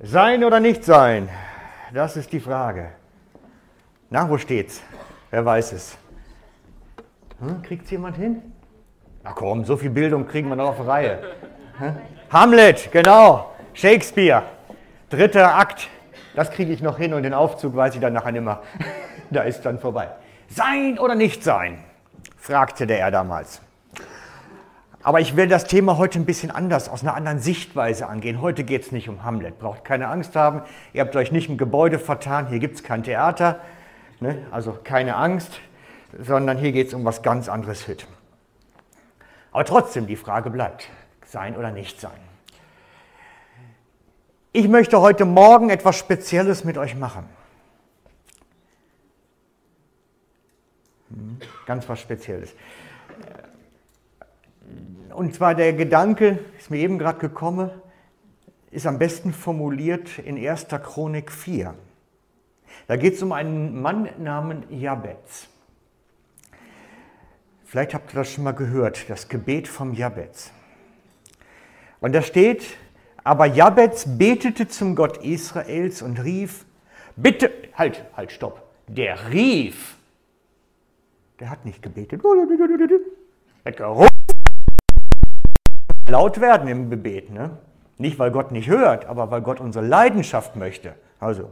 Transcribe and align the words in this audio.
Sein 0.00 0.44
oder 0.44 0.60
nicht 0.60 0.84
sein? 0.84 1.28
Das 1.92 2.16
ist 2.16 2.32
die 2.32 2.38
Frage. 2.38 2.90
Na, 4.10 4.30
wo 4.30 4.38
steht's? 4.38 4.80
Wer 5.30 5.44
weiß 5.44 5.72
es? 5.72 5.98
Hm, 7.40 7.62
Kriegt 7.62 7.90
jemand 7.90 8.16
hin? 8.16 8.40
Na 9.24 9.32
komm, 9.32 9.64
so 9.64 9.76
viel 9.76 9.90
Bildung 9.90 10.28
kriegen 10.28 10.48
wir 10.48 10.56
noch 10.56 10.68
auf 10.68 10.86
Reihe. 10.86 11.18
Hm? 11.78 11.96
Hamlet, 12.30 12.90
genau. 12.92 13.52
Shakespeare. 13.74 14.44
Dritter 15.10 15.56
Akt. 15.56 15.88
Das 16.36 16.52
kriege 16.52 16.72
ich 16.72 16.80
noch 16.80 16.96
hin 16.96 17.12
und 17.12 17.24
den 17.24 17.34
Aufzug 17.34 17.74
weiß 17.74 17.96
ich 17.96 18.00
dann 18.00 18.12
nachher 18.12 18.30
nimmer. 18.32 18.62
da 19.30 19.42
ist 19.42 19.62
dann 19.62 19.80
vorbei. 19.80 20.10
Sein 20.48 20.98
oder 21.00 21.16
nicht 21.16 21.42
sein? 21.42 21.82
fragte 22.36 22.86
der 22.86 23.00
er 23.00 23.10
damals. 23.10 23.60
Aber 25.08 25.20
ich 25.20 25.36
will 25.36 25.48
das 25.48 25.64
Thema 25.64 25.96
heute 25.96 26.18
ein 26.18 26.26
bisschen 26.26 26.50
anders, 26.50 26.90
aus 26.90 27.00
einer 27.00 27.14
anderen 27.14 27.38
Sichtweise 27.38 28.08
angehen. 28.08 28.42
Heute 28.42 28.62
geht 28.62 28.82
es 28.82 28.92
nicht 28.92 29.08
um 29.08 29.24
Hamlet. 29.24 29.58
Braucht 29.58 29.82
keine 29.82 30.08
Angst 30.08 30.36
haben. 30.36 30.60
Ihr 30.92 31.00
habt 31.00 31.16
euch 31.16 31.32
nicht 31.32 31.48
im 31.48 31.56
Gebäude 31.56 31.98
vertan. 31.98 32.48
Hier 32.48 32.58
gibt 32.58 32.74
es 32.74 32.82
kein 32.82 33.02
Theater. 33.04 33.58
Ne? 34.20 34.46
Also 34.50 34.78
keine 34.84 35.16
Angst, 35.16 35.60
sondern 36.12 36.58
hier 36.58 36.72
geht 36.72 36.88
es 36.88 36.92
um 36.92 37.06
was 37.06 37.22
ganz 37.22 37.48
anderes 37.48 37.88
heute. 37.88 38.04
Aber 39.50 39.64
trotzdem, 39.64 40.06
die 40.06 40.14
Frage 40.14 40.50
bleibt, 40.50 40.90
sein 41.24 41.56
oder 41.56 41.70
nicht 41.70 41.98
sein. 42.02 42.20
Ich 44.52 44.68
möchte 44.68 45.00
heute 45.00 45.24
Morgen 45.24 45.70
etwas 45.70 45.96
Spezielles 45.96 46.64
mit 46.64 46.76
euch 46.76 46.94
machen. 46.94 47.24
Hm, 51.08 51.38
ganz 51.64 51.88
was 51.88 51.98
Spezielles. 51.98 52.52
Und 55.14 55.34
zwar 55.34 55.54
der 55.54 55.72
Gedanke, 55.72 56.38
ist 56.58 56.70
mir 56.70 56.78
eben 56.78 56.98
gerade 56.98 57.18
gekommen, 57.18 57.70
ist 58.70 58.86
am 58.86 58.98
besten 58.98 59.32
formuliert 59.32 60.18
in 60.18 60.36
1. 60.36 60.68
Chronik 60.68 61.32
4. 61.32 61.74
Da 62.86 62.96
geht 62.96 63.14
es 63.14 63.22
um 63.22 63.32
einen 63.32 63.80
Mann 63.80 64.08
namens 64.18 64.66
Jabez. 64.70 65.48
Vielleicht 67.64 67.94
habt 67.94 68.12
ihr 68.12 68.20
das 68.20 68.32
schon 68.32 68.44
mal 68.44 68.52
gehört, 68.52 69.10
das 69.10 69.28
Gebet 69.28 69.68
vom 69.68 69.92
Jabez. 69.92 70.50
Und 72.00 72.14
da 72.14 72.22
steht, 72.22 72.64
aber 73.24 73.46
Jabez 73.46 74.04
betete 74.06 74.68
zum 74.68 74.94
Gott 74.94 75.18
Israels 75.18 76.00
und 76.00 76.22
rief, 76.22 76.64
bitte, 77.16 77.50
halt, 77.74 78.04
halt, 78.16 78.32
stopp, 78.32 78.62
der 78.86 79.30
rief, 79.30 79.96
der 81.40 81.50
hat 81.50 81.64
nicht 81.66 81.82
gebetet, 81.82 82.22
er 82.24 83.70
hat 83.70 83.76
gerufen, 83.76 84.08
laut 86.08 86.40
werden 86.40 86.68
im 86.68 86.90
Gebet. 86.90 87.30
Ne? 87.30 87.50
Nicht, 87.98 88.18
weil 88.18 88.30
Gott 88.30 88.52
nicht 88.52 88.68
hört, 88.68 89.06
aber 89.06 89.30
weil 89.30 89.42
Gott 89.42 89.60
unsere 89.60 89.84
Leidenschaft 89.84 90.56
möchte. 90.56 90.94
Also, 91.20 91.50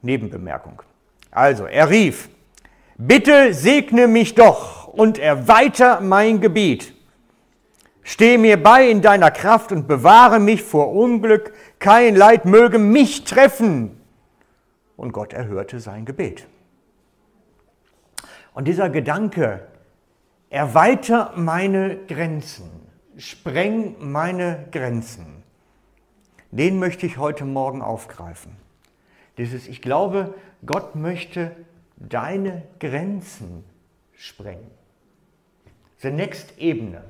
Nebenbemerkung. 0.00 0.82
Also, 1.30 1.66
er 1.66 1.90
rief, 1.90 2.28
bitte 2.96 3.54
segne 3.54 4.06
mich 4.06 4.34
doch 4.34 4.88
und 4.88 5.18
erweiter 5.18 6.00
mein 6.00 6.40
Gebiet. 6.40 6.94
Steh 8.02 8.36
mir 8.36 8.60
bei 8.60 8.88
in 8.88 9.00
deiner 9.00 9.30
Kraft 9.30 9.70
und 9.70 9.86
bewahre 9.86 10.40
mich 10.40 10.62
vor 10.62 10.92
Unglück. 10.92 11.52
Kein 11.78 12.16
Leid 12.16 12.44
möge 12.44 12.78
mich 12.78 13.24
treffen. 13.24 14.00
Und 14.96 15.12
Gott 15.12 15.32
erhörte 15.32 15.78
sein 15.80 16.04
Gebet. 16.04 16.46
Und 18.54 18.66
dieser 18.66 18.90
Gedanke, 18.90 19.66
erweiter 20.50 21.32
meine 21.36 21.96
Grenzen, 22.08 22.81
spreng 23.18 23.96
meine 23.98 24.66
Grenzen, 24.72 25.42
den 26.50 26.78
möchte 26.78 27.06
ich 27.06 27.18
heute 27.18 27.44
Morgen 27.44 27.82
aufgreifen. 27.82 28.56
Dieses, 29.38 29.68
ich 29.68 29.80
glaube, 29.80 30.34
Gott 30.64 30.94
möchte 30.94 31.56
deine 31.96 32.62
Grenzen 32.78 33.64
sprengen. 34.16 34.70
The 35.98 36.10
next 36.10 36.58
Ebene. 36.58 37.02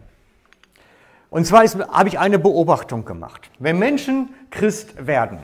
Und 1.31 1.47
zwar 1.47 1.65
habe 1.65 2.09
ich 2.09 2.19
eine 2.19 2.39
Beobachtung 2.39 3.05
gemacht. 3.05 3.51
Wenn 3.59 3.79
Menschen 3.79 4.35
Christ 4.51 5.07
werden, 5.07 5.39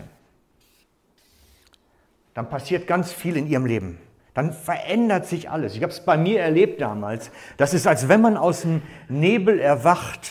dann 2.35 2.51
passiert 2.51 2.87
ganz 2.87 3.11
viel 3.11 3.37
in 3.37 3.47
ihrem 3.47 3.67
Leben. 3.67 3.99
Dann 4.35 4.53
verändert 4.53 5.27
sich 5.27 5.51
alles. 5.51 5.75
Ich 5.75 5.83
habe 5.83 5.93
es 5.93 6.05
bei 6.05 6.17
mir 6.17 6.41
erlebt 6.41 6.81
damals. 6.81 7.33
Das 7.57 7.75
ist, 7.75 7.87
als 7.87 8.09
wenn 8.09 8.21
man 8.21 8.37
aus 8.37 8.61
dem 8.63 8.83
Nebel 9.09 9.59
erwacht. 9.59 10.31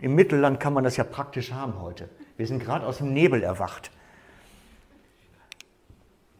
Im 0.00 0.14
Mittelland 0.14 0.60
kann 0.60 0.72
man 0.72 0.84
das 0.84 0.96
ja 0.96 1.04
praktisch 1.04 1.52
haben 1.52 1.80
heute. 1.80 2.08
Wir 2.36 2.46
sind 2.46 2.62
gerade 2.62 2.86
aus 2.86 2.98
dem 2.98 3.12
Nebel 3.12 3.42
erwacht. 3.42 3.90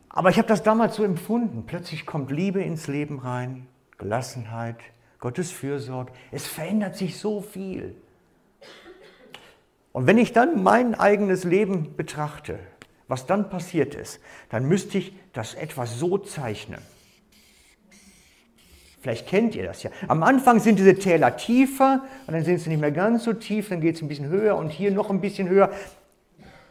Aber 0.09 0.31
ich 0.31 0.39
habe 0.39 0.49
das 0.49 0.63
damals 0.63 0.97
so 0.97 1.05
empfunden. 1.05 1.65
Plötzlich 1.67 2.07
kommt 2.07 2.31
Liebe 2.31 2.63
ins 2.63 2.89
Leben 2.89 3.19
rein, 3.19 3.67
Gelassenheit, 3.99 4.77
Gottes 5.21 5.51
Fürsorge. 5.51 6.13
Es 6.31 6.47
verändert 6.47 6.97
sich 6.97 7.19
so 7.19 7.41
viel. 7.41 7.95
Und 9.93 10.07
wenn 10.07 10.19
ich 10.19 10.33
dann 10.33 10.63
mein 10.63 10.95
eigenes 10.95 11.45
Leben 11.45 11.97
betrachte, 11.97 12.59
was 13.09 13.27
dann 13.27 13.51
passiert 13.51 13.95
ist, 13.95 14.21
dann 14.51 14.67
müsste 14.67 14.99
ich 14.99 15.15
das 15.33 15.55
etwas 15.55 15.99
so 15.99 16.19
zeichnen. 16.19 16.81
Vielleicht 19.01 19.29
kennt 19.29 19.55
ihr 19.55 19.65
das 19.65 19.83
ja. 19.83 19.91
Am 20.09 20.23
Anfang 20.23 20.59
sind 20.59 20.79
diese 20.79 20.95
Täler 20.95 21.37
tiefer 21.37 22.03
und 22.27 22.35
dann 22.35 22.45
sind 22.45 22.59
sie 22.59 22.71
nicht 22.71 22.81
mehr 22.81 22.91
ganz 22.91 23.25
so 23.25 23.33
tief, 23.33 23.69
dann 23.69 23.81
geht 23.81 23.97
es 23.97 24.03
ein 24.03 24.09
bisschen 24.09 24.29
höher 24.29 24.57
und 24.57 24.71
hier 24.71 24.91
noch 24.91 25.11
ein 25.11 25.21
bisschen 25.21 25.49
höher. 25.49 25.71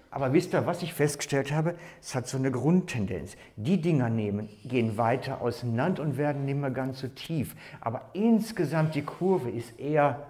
Aber 0.09 0.33
wisst 0.33 0.53
ihr, 0.53 0.65
was 0.65 0.81
ich 0.81 0.93
festgestellt 0.93 1.51
habe? 1.51 1.75
Es 2.01 2.15
hat 2.15 2.27
so 2.27 2.37
eine 2.37 2.51
Grundtendenz. 2.51 3.37
Die 3.55 3.79
Dinger 3.79 4.09
nehmen, 4.09 4.49
gehen 4.65 4.97
weiter 4.97 5.41
auseinander 5.41 6.01
und 6.01 6.17
werden 6.17 6.45
nicht 6.45 6.57
mehr 6.57 6.71
ganz 6.71 6.99
so 6.99 7.07
tief. 7.07 7.55
Aber 7.81 8.09
insgesamt 8.13 8.95
die 8.95 9.03
Kurve 9.03 9.49
ist 9.49 9.79
eher. 9.79 10.25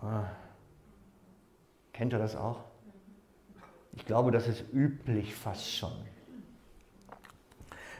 Ah, 0.00 0.24
kennt 1.92 2.12
ihr 2.12 2.18
das 2.18 2.36
auch? 2.36 2.60
Ich 3.96 4.06
glaube, 4.06 4.30
das 4.30 4.46
ist 4.46 4.62
üblich 4.72 5.34
fast 5.34 5.68
schon. 5.74 5.92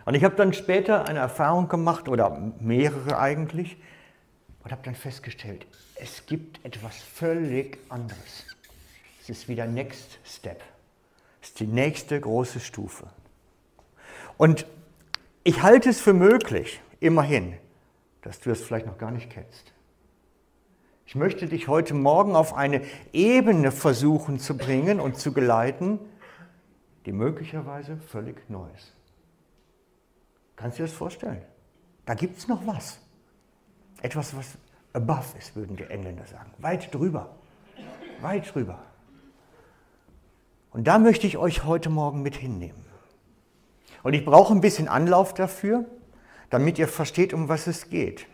Und 0.09 0.15
ich 0.15 0.25
habe 0.25 0.37
dann 0.37 0.55
später 0.55 1.07
eine 1.07 1.19
Erfahrung 1.19 1.69
gemacht, 1.69 2.09
oder 2.09 2.31
mehrere 2.61 3.19
eigentlich, 3.19 3.77
und 4.65 4.73
habe 4.73 4.81
dann 4.83 4.95
festgestellt, 4.95 5.67
es 5.97 6.25
gibt 6.25 6.65
etwas 6.65 6.97
völlig 6.97 7.77
anderes. 7.91 8.47
Es 9.21 9.29
ist 9.29 9.49
wieder 9.49 9.67
Next 9.67 10.19
Step. 10.25 10.63
Es 11.43 11.49
ist 11.49 11.61
die 11.61 11.67
nächste 11.67 12.19
große 12.19 12.59
Stufe. 12.59 13.07
Und 14.39 14.65
ich 15.45 15.63
halte 15.63 15.91
es 15.91 16.01
für 16.01 16.15
möglich, 16.15 16.81
immerhin, 17.01 17.59
dass 18.23 18.41
du 18.41 18.51
es 18.51 18.63
vielleicht 18.63 18.87
noch 18.87 18.97
gar 18.97 19.11
nicht 19.11 19.29
kennst. 19.29 19.75
Ich 21.05 21.17
möchte 21.17 21.49
dich 21.49 21.69
heute 21.69 21.93
Morgen 21.93 22.35
auf 22.35 22.55
eine 22.55 22.81
Ebene 23.13 23.73
versuchen 23.73 24.39
zu 24.39 24.57
bringen 24.57 25.01
und 25.01 25.19
zu 25.19 25.35
geleiten, 25.35 25.99
die 27.05 27.13
möglicherweise 27.13 27.99
völlig 27.99 28.49
neu 28.49 28.69
ist. 28.75 28.95
Kannst 30.59 30.77
du 30.77 30.83
dir 30.83 30.89
das 30.89 30.97
vorstellen? 30.97 31.41
Da 32.05 32.15
gibt 32.15 32.37
es 32.37 32.49
noch 32.49 32.67
was. 32.67 32.99
Etwas, 34.03 34.37
was 34.37 34.59
above 34.93 35.39
ist, 35.39 35.55
würden 35.55 35.77
die 35.77 35.85
Engländer 35.85 36.27
sagen. 36.27 36.51
Weit 36.59 36.93
drüber. 36.93 37.37
Weit 38.21 38.53
drüber. 38.53 38.83
Und 40.71 40.89
da 40.89 40.99
möchte 40.99 41.29
ich 41.29 41.37
euch 41.37 41.63
heute 41.63 41.91
Morgen 41.91 42.23
mit 42.23 42.35
hinnehmen. 42.35 42.85
Und 44.03 44.15
ich 44.15 44.25
brauche 44.25 44.53
ein 44.53 44.61
bisschen 44.61 44.89
Anlauf 44.89 45.33
dafür, 45.33 45.85
damit 46.51 46.77
ihr 46.79 46.89
versteht, 46.89 47.33
um 47.33 47.49
was 47.49 47.69
es 47.69 47.89
geht. 47.89 48.27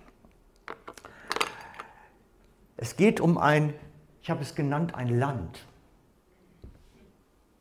Es 2.79 2.97
geht 2.97 3.21
um 3.21 3.37
ein, 3.37 3.75
ich 4.23 4.31
habe 4.31 4.41
es 4.41 4.55
genannt, 4.55 4.95
ein 4.95 5.19
Land. 5.19 5.67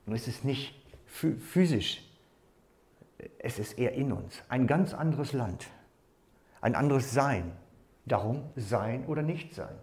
Und 0.06 0.16
es 0.16 0.29
ist 0.29 0.46
nicht 0.46 0.73
physisch 1.05 2.02
es 3.40 3.59
ist 3.59 3.78
eher 3.78 3.93
in 3.93 4.11
uns. 4.11 4.41
Ein 4.49 4.67
ganz 4.67 4.93
anderes 4.93 5.34
Land, 5.34 5.67
ein 6.61 6.75
anderes 6.75 7.11
Sein. 7.11 7.52
Darum 8.05 8.43
sein 8.58 9.05
oder 9.05 9.22
nicht 9.22 9.53
sein. 9.53 9.75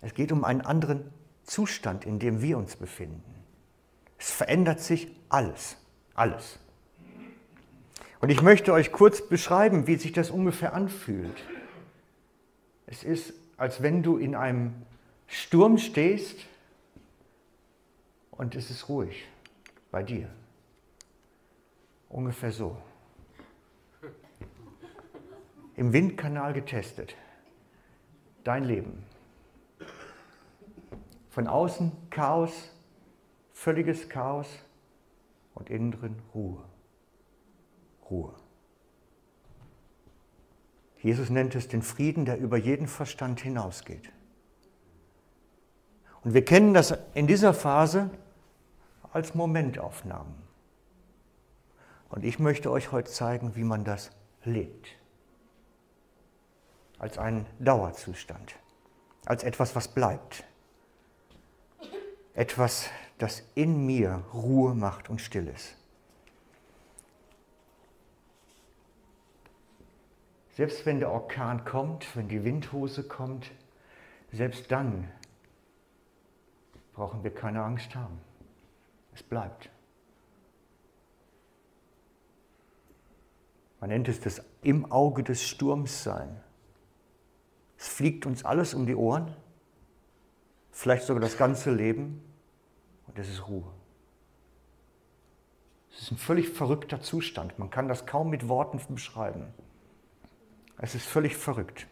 Es 0.00 0.14
geht 0.14 0.30
um 0.30 0.44
einen 0.44 0.60
anderen 0.60 1.10
Zustand, 1.42 2.04
in 2.04 2.18
dem 2.18 2.42
wir 2.42 2.58
uns 2.58 2.76
befinden. 2.76 3.34
Es 4.18 4.30
verändert 4.30 4.80
sich 4.80 5.08
alles, 5.28 5.76
alles. 6.14 6.58
Und 8.20 8.30
ich 8.30 8.42
möchte 8.42 8.72
euch 8.72 8.92
kurz 8.92 9.26
beschreiben, 9.26 9.86
wie 9.86 9.96
sich 9.96 10.12
das 10.12 10.30
ungefähr 10.30 10.74
anfühlt. 10.74 11.42
Es 12.86 13.04
ist, 13.04 13.32
als 13.56 13.82
wenn 13.82 14.02
du 14.02 14.18
in 14.18 14.34
einem 14.34 14.74
Sturm 15.26 15.78
stehst 15.78 16.46
und 18.30 18.54
es 18.54 18.70
ist 18.70 18.88
ruhig 18.88 19.26
bei 19.90 20.02
dir. 20.02 20.28
Ungefähr 22.08 22.52
so. 22.52 22.76
Im 25.76 25.92
Windkanal 25.92 26.52
getestet. 26.52 27.14
Dein 28.44 28.64
Leben. 28.64 29.04
Von 31.28 31.46
außen 31.46 31.92
Chaos, 32.10 32.74
völliges 33.52 34.08
Chaos 34.08 34.48
und 35.54 35.70
innen 35.70 35.92
drin 35.92 36.16
Ruhe. 36.34 36.64
Ruhe. 38.10 38.34
Jesus 41.00 41.30
nennt 41.30 41.54
es 41.54 41.68
den 41.68 41.82
Frieden, 41.82 42.24
der 42.24 42.38
über 42.38 42.56
jeden 42.56 42.88
Verstand 42.88 43.40
hinausgeht. 43.40 44.10
Und 46.24 46.34
wir 46.34 46.44
kennen 46.44 46.74
das 46.74 46.96
in 47.14 47.26
dieser 47.26 47.54
Phase 47.54 48.10
als 49.12 49.34
Momentaufnahmen. 49.34 50.47
Und 52.10 52.24
ich 52.24 52.38
möchte 52.38 52.70
euch 52.70 52.92
heute 52.92 53.10
zeigen, 53.10 53.54
wie 53.56 53.64
man 53.64 53.84
das 53.84 54.10
lebt. 54.44 54.88
Als 56.98 57.18
einen 57.18 57.46
Dauerzustand, 57.58 58.54
als 59.26 59.44
etwas, 59.44 59.76
was 59.76 59.88
bleibt. 59.88 60.44
Etwas, 62.34 62.90
das 63.18 63.42
in 63.54 63.84
mir 63.86 64.24
Ruhe 64.32 64.74
macht 64.74 65.10
und 65.10 65.20
still 65.20 65.48
ist. 65.48 65.76
Selbst 70.56 70.86
wenn 70.86 70.98
der 70.98 71.12
Orkan 71.12 71.64
kommt, 71.64 72.16
wenn 72.16 72.28
die 72.28 72.42
Windhose 72.42 73.04
kommt, 73.04 73.50
selbst 74.32 74.70
dann 74.72 75.08
brauchen 76.94 77.22
wir 77.22 77.32
keine 77.32 77.62
Angst 77.62 77.94
haben. 77.94 78.20
Es 79.14 79.22
bleibt. 79.22 79.70
Man 83.80 83.90
nennt 83.90 84.08
es 84.08 84.20
das 84.20 84.42
im 84.62 84.90
Auge 84.90 85.22
des 85.22 85.42
Sturms 85.42 86.02
sein. 86.02 86.40
Es 87.78 87.88
fliegt 87.88 88.26
uns 88.26 88.44
alles 88.44 88.74
um 88.74 88.86
die 88.86 88.96
Ohren, 88.96 89.34
vielleicht 90.72 91.04
sogar 91.04 91.20
das 91.20 91.36
ganze 91.36 91.70
Leben, 91.70 92.22
und 93.06 93.18
es 93.18 93.28
ist 93.28 93.48
Ruhe. 93.48 93.64
Es 95.92 96.02
ist 96.02 96.12
ein 96.12 96.18
völlig 96.18 96.48
verrückter 96.50 97.00
Zustand. 97.00 97.58
Man 97.58 97.70
kann 97.70 97.88
das 97.88 98.06
kaum 98.06 98.30
mit 98.30 98.48
Worten 98.48 98.80
beschreiben. 98.94 99.46
Es 100.78 100.94
ist 100.94 101.06
völlig 101.06 101.36
verrückt. 101.36 101.86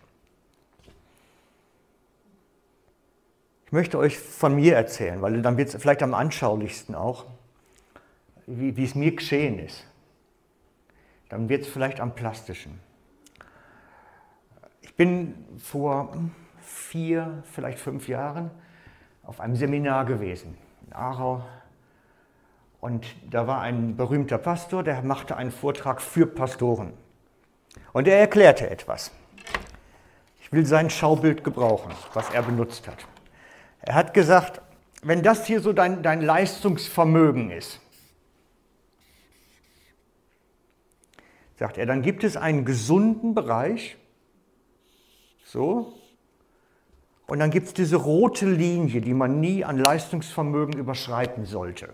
Ich 3.67 3.73
möchte 3.73 3.99
euch 3.99 4.17
von 4.17 4.55
mir 4.55 4.77
erzählen, 4.77 5.21
weil 5.23 5.43
dann 5.43 5.57
wird 5.57 5.75
es 5.75 5.81
vielleicht 5.81 6.03
am 6.05 6.15
anschaulichsten 6.15 6.95
auch, 6.95 7.25
wie, 8.47 8.77
wie 8.77 8.85
es 8.85 8.95
mir 8.95 9.13
geschehen 9.13 9.59
ist. 9.59 9.85
Dann 11.29 11.49
wird 11.49 11.63
es 11.63 11.69
vielleicht 11.69 12.01
am 12.01 12.15
plastischen. 12.15 12.81
Ich 14.81 14.95
bin 14.95 15.35
vor 15.59 16.17
vier, 16.61 17.43
vielleicht 17.53 17.79
fünf 17.79 18.09
Jahren 18.09 18.51
auf 19.23 19.41
einem 19.41 19.57
Seminar 19.57 20.05
gewesen 20.05 20.57
in 20.87 20.93
Aarau. 20.93 21.45
Und 22.81 23.07
da 23.31 23.47
war 23.47 23.61
ein 23.61 23.97
berühmter 23.97 24.39
Pastor, 24.39 24.83
der 24.83 25.03
machte 25.03 25.37
einen 25.37 25.51
Vortrag 25.51 26.01
für 26.01 26.27
Pastoren. 26.27 26.93
Und 27.93 28.07
er 28.07 28.19
erklärte 28.19 28.71
etwas. 28.71 29.11
Ich 30.41 30.53
will 30.53 30.65
sein 30.65 30.91
Schaubild 30.91 31.43
gebrauchen, 31.43 31.93
was 32.15 32.31
er 32.31 32.43
benutzt 32.43 32.87
hat. 32.87 33.07
Er 33.81 33.95
hat 33.95 34.15
gesagt, 34.15 34.61
wenn 35.03 35.23
das 35.23 35.47
hier 35.47 35.61
so 35.61 35.73
dein, 35.73 36.03
dein 36.03 36.21
Leistungsvermögen 36.23 37.51
ist, 37.51 37.81
sagt 41.59 41.79
er, 41.79 41.87
dann 41.87 42.03
gibt 42.03 42.25
es 42.25 42.37
einen 42.37 42.65
gesunden 42.65 43.35
Bereich, 43.35 43.97
so, 45.45 45.95
und 47.27 47.41
dann 47.41 47.51
gibt 47.51 47.67
es 47.67 47.75
diese 47.75 47.97
rote 47.97 48.49
Linie, 48.49 49.01
die 49.01 49.15
man 49.15 49.41
nie 49.41 49.65
an 49.65 49.79
Leistungsvermögen 49.79 50.79
überschreiten 50.79 51.45
sollte. 51.45 51.93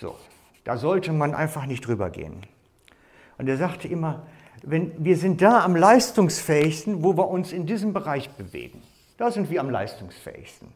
So, 0.00 0.16
da 0.64 0.78
sollte 0.78 1.12
man 1.12 1.34
einfach 1.34 1.66
nicht 1.66 1.86
drüber 1.86 2.10
gehen. 2.10 2.46
Und 3.36 3.48
er 3.48 3.56
sagte 3.56 3.88
immer, 3.88 4.26
wenn, 4.62 4.92
wir 5.04 5.16
sind 5.16 5.42
da 5.42 5.64
am 5.64 5.76
leistungsfähigsten, 5.76 7.02
wo 7.02 7.16
wir 7.16 7.28
uns 7.28 7.52
in 7.52 7.66
diesem 7.66 7.92
Bereich 7.92 8.30
bewegen. 8.30 8.82
Da 9.18 9.30
sind 9.30 9.50
wir 9.50 9.60
am 9.60 9.70
leistungsfähigsten. 9.70 10.68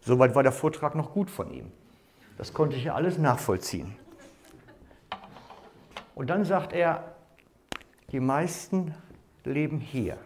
Soweit 0.00 0.34
war 0.34 0.42
der 0.42 0.52
Vortrag 0.52 0.94
noch 0.94 1.12
gut 1.12 1.30
von 1.30 1.52
ihm. 1.52 1.70
Das 2.38 2.52
konnte 2.52 2.76
ich 2.76 2.84
ja 2.84 2.94
alles 2.94 3.18
nachvollziehen. 3.18 3.94
Und 6.16 6.30
dann 6.30 6.46
sagt 6.46 6.72
er, 6.72 7.14
die 8.10 8.20
meisten 8.20 8.94
leben 9.44 9.78
hier. 9.78 10.16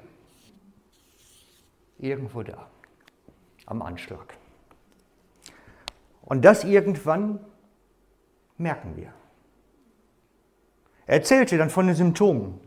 Irgendwo 1.99 2.45
da. 2.45 2.69
Am 3.67 3.83
Anschlag. 3.83 4.35
Und 6.23 6.45
das 6.45 6.63
irgendwann 6.63 7.41
merken 8.57 8.97
wir. 8.97 9.13
Er 11.07 11.17
erzählte 11.17 11.59
dann 11.59 11.71
von 11.71 11.89
den 11.89 11.97
Symptomen, 11.97 12.61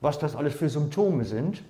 was 0.00 0.20
das 0.20 0.36
alles 0.36 0.54
für 0.54 0.68
Symptome 0.68 1.24
sind. 1.24 1.64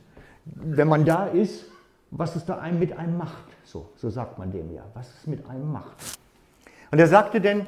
Wenn 0.45 0.89
man 0.89 1.07
da 1.07 1.27
ist, 1.27 1.65
was 2.11 2.37
es 2.37 2.45
da 2.45 2.59
einem 2.59 2.79
mit 2.79 2.99
einem 2.99 3.17
macht. 3.17 3.47
So, 3.65 3.91
so 3.97 4.11
sagt 4.11 4.39
man 4.39 4.53
dem 4.53 4.71
ja, 4.71 4.85
was 4.93 5.09
es 5.17 5.27
mit 5.27 5.49
einem 5.49 5.73
macht. 5.73 6.19
Und 6.91 6.99
er 6.99 7.09
sagte 7.09 7.41
denn, 7.41 7.67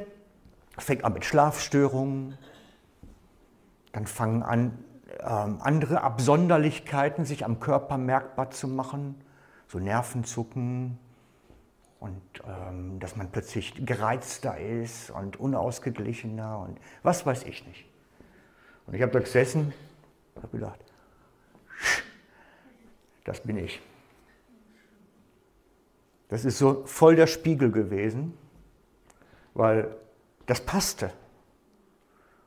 fängt 0.76 1.04
an 1.04 1.14
mit 1.14 1.24
Schlafstörungen, 1.24 2.36
dann 3.94 4.06
fangen 4.08 4.42
an, 4.42 4.84
ähm, 5.20 5.58
andere 5.60 6.02
Absonderlichkeiten 6.02 7.24
sich 7.24 7.44
am 7.44 7.60
Körper 7.60 7.96
merkbar 7.96 8.50
zu 8.50 8.66
machen, 8.66 9.14
so 9.68 9.78
Nervenzucken 9.78 10.98
und 12.00 12.20
ähm, 12.44 12.98
dass 12.98 13.14
man 13.14 13.30
plötzlich 13.30 13.86
gereizter 13.86 14.58
ist 14.58 15.10
und 15.10 15.38
unausgeglichener 15.38 16.58
und 16.58 16.78
was 17.04 17.24
weiß 17.24 17.44
ich 17.44 17.66
nicht. 17.68 17.86
Und 18.86 18.94
ich 18.94 19.02
habe 19.02 19.12
da 19.12 19.20
gesessen 19.20 19.72
und 20.34 20.42
habe 20.42 20.58
gedacht, 20.58 20.80
das 23.22 23.40
bin 23.40 23.56
ich. 23.56 23.80
Das 26.28 26.44
ist 26.44 26.58
so 26.58 26.84
voll 26.84 27.14
der 27.14 27.28
Spiegel 27.28 27.70
gewesen, 27.70 28.36
weil 29.54 29.94
das 30.46 30.60
passte. 30.60 31.12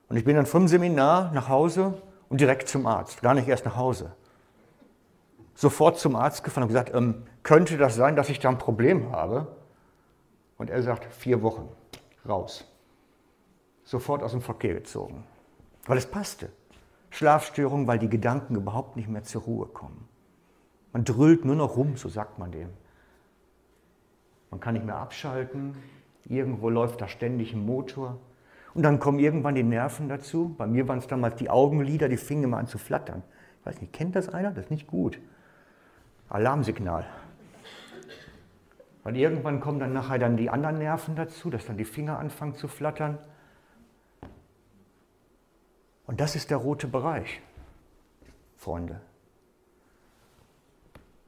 Und 0.09 0.18
ich 0.18 0.24
bin 0.24 0.36
dann 0.36 0.45
vom 0.45 0.68
Seminar 0.68 1.31
nach 1.33 1.50
Hause 1.50 2.01
und 2.30 2.39
direkt 2.39 2.69
zum 2.69 2.86
Arzt, 2.88 3.21
gar 3.21 3.33
nicht 3.33 3.48
erst 3.48 3.65
nach 3.65 3.75
Hause. 3.75 4.13
Sofort 5.56 6.00
zum 6.00 6.15
Arzt 6.15 6.44
gefahren 6.44 6.63
und 6.63 6.69
gesagt, 6.69 6.94
ähm, 6.94 7.24
könnte 7.44 7.77
das 7.77 7.95
sein, 7.95 8.15
dass 8.15 8.30
ich 8.30 8.39
da 8.39 8.50
ein 8.50 8.57
Problem 8.57 9.12
habe? 9.12 9.48
Und 10.57 10.69
er 10.69 10.81
sagt, 10.83 11.12
vier 11.13 11.42
Wochen, 11.42 11.68
raus. 12.27 12.65
Sofort 13.84 14.24
aus 14.24 14.32
dem 14.32 14.41
Verkehr 14.41 14.74
gezogen 14.75 15.24
weil 15.88 15.98
es 15.98 16.05
passte. 16.05 16.50
Schlafstörung, 17.10 17.88
weil 17.88 17.98
die 17.98 18.10
Gedanken 18.10 18.55
überhaupt 18.55 18.96
nicht 18.98 19.08
mehr 19.08 19.24
zur 19.24 19.41
Ruhe 19.43 19.65
kommen. 19.65 20.08
Man 20.93 21.05
drüllt 21.05 21.46
nur 21.46 21.55
noch 21.55 21.77
rum, 21.77 21.96
so 21.96 22.10
sagt 22.10 22.38
man 22.38 22.51
dem. 22.51 22.70
Man 24.51 24.60
kann 24.60 24.74
nicht 24.75 24.86
mehr 24.86 24.98
abschalten, 24.98 25.75
irgendwo 26.25 26.70
läuft 26.70 27.01
da 27.01 27.08
ständig 27.08 27.53
ein 27.53 27.65
Motor. 27.65 28.20
Und 28.77 28.84
dann 28.84 29.00
kommen 29.00 29.17
irgendwann 29.17 29.55
die 29.55 29.63
Nerven 29.63 30.07
dazu. 30.07 30.53
Bei 30.55 30.67
mir 30.67 30.88
waren 30.88 31.00
es 31.00 31.07
damals 31.07 31.36
die 31.38 31.50
Augenlider, 31.50 32.10
die 32.10 32.17
fingen 32.17 32.43
immer 32.43 32.57
an 32.57 32.67
zu 32.67 32.77
flattern. 32.77 33.24
Ich 33.60 33.65
weiß 33.65 33.81
nicht, 33.81 33.91
kennt 33.91 34.15
das 34.15 34.29
einer? 34.29 34.51
Das 34.51 34.65
ist 34.65 34.69
nicht 34.69 34.86
gut. 34.86 35.17
Alarmsignal. 36.29 37.03
Und 39.03 39.15
irgendwann 39.15 39.62
kommen 39.62 39.79
dann 39.79 39.93
nachher 39.93 40.19
dann 40.19 40.38
die 40.38 40.51
anderen 40.51 40.77
Nerven 40.77 41.15
dazu, 41.15 41.50
dass 41.50 41.65
dann 41.65 41.77
die 41.77 41.86
Finger 41.86 42.19
anfangen 42.19 42.53
zu 42.53 42.67
flattern. 42.67 43.17
Und 46.05 46.22
das 46.22 46.36
ist 46.36 46.51
der 46.51 46.57
rote 46.57 46.86
Bereich, 46.86 47.41
Freunde. 48.57 49.01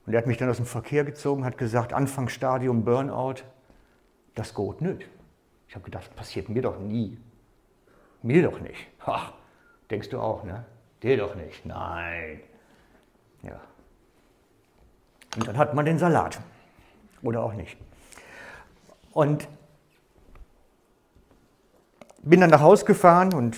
Und 0.06 0.13
er 0.13 0.20
hat 0.20 0.27
mich 0.27 0.38
dann 0.38 0.51
aus 0.51 0.58
dem 0.58 0.68
Verkehr 0.68 1.03
gezogen, 1.03 1.44
hat 1.44 1.58
gesagt, 1.58 1.94
Anfangsstadium 1.94 2.86
Burnout, 2.86 3.41
das 4.36 4.53
geht 4.53 4.82
nicht. 4.82 5.10
Ich 5.68 5.74
habe 5.74 5.86
gedacht, 5.86 6.15
passiert 6.15 6.48
mir 6.48 6.62
doch 6.62 6.79
nie. 6.79 7.18
Mir 8.22 8.44
doch 8.44 8.60
nicht. 8.60 8.88
Ha, 9.06 9.34
denkst 9.90 10.10
du 10.10 10.20
auch, 10.20 10.44
ne? 10.44 10.66
Dir 11.02 11.18
doch 11.18 11.36
nicht. 11.36 11.66
Nein. 11.66 12.42
Ja. 13.44 13.60
Und 15.36 15.48
dann 15.48 15.58
hat 15.58 15.74
man 15.74 15.86
den 15.86 15.98
Salat. 15.98 16.40
Oder 17.22 17.44
auch 17.44 17.54
nicht. 17.54 17.78
Und 19.14 19.48
bin 22.22 22.42
dann 22.42 22.50
nach 22.50 22.62
Hause 22.62 22.86
gefahren 22.86 23.34
und 23.34 23.58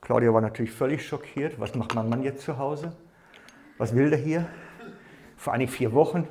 Claudia 0.00 0.32
war 0.34 0.42
natürlich 0.42 0.72
völlig 0.72 1.06
schockiert. 1.06 1.58
Was 1.58 1.74
macht 1.74 1.94
mein 1.94 2.08
Mann 2.08 2.22
jetzt 2.22 2.42
zu 2.42 2.58
Hause? 2.58 2.94
Was 3.78 3.94
will 3.94 4.10
der 4.10 4.18
hier? 4.18 4.46
Vor 5.36 5.54
eigentlich 5.54 5.70
vier 5.70 5.92
Wochen. 5.92 6.28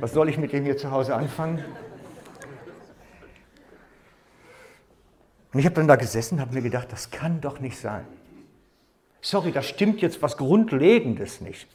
Was 0.00 0.12
soll 0.12 0.28
ich 0.28 0.38
mit 0.38 0.52
dem 0.52 0.64
hier 0.64 0.76
zu 0.76 0.90
Hause 0.90 1.14
anfangen? 1.14 1.64
Und 5.54 5.60
ich 5.60 5.66
habe 5.66 5.76
dann 5.76 5.86
da 5.86 5.94
gesessen 5.94 6.34
und 6.34 6.40
habe 6.40 6.52
mir 6.52 6.62
gedacht, 6.62 6.90
das 6.90 7.10
kann 7.10 7.40
doch 7.40 7.60
nicht 7.60 7.78
sein. 7.78 8.04
Sorry, 9.20 9.52
da 9.52 9.62
stimmt 9.62 10.00
jetzt 10.02 10.20
was 10.20 10.36
Grundlegendes 10.36 11.40
nicht. 11.40 11.68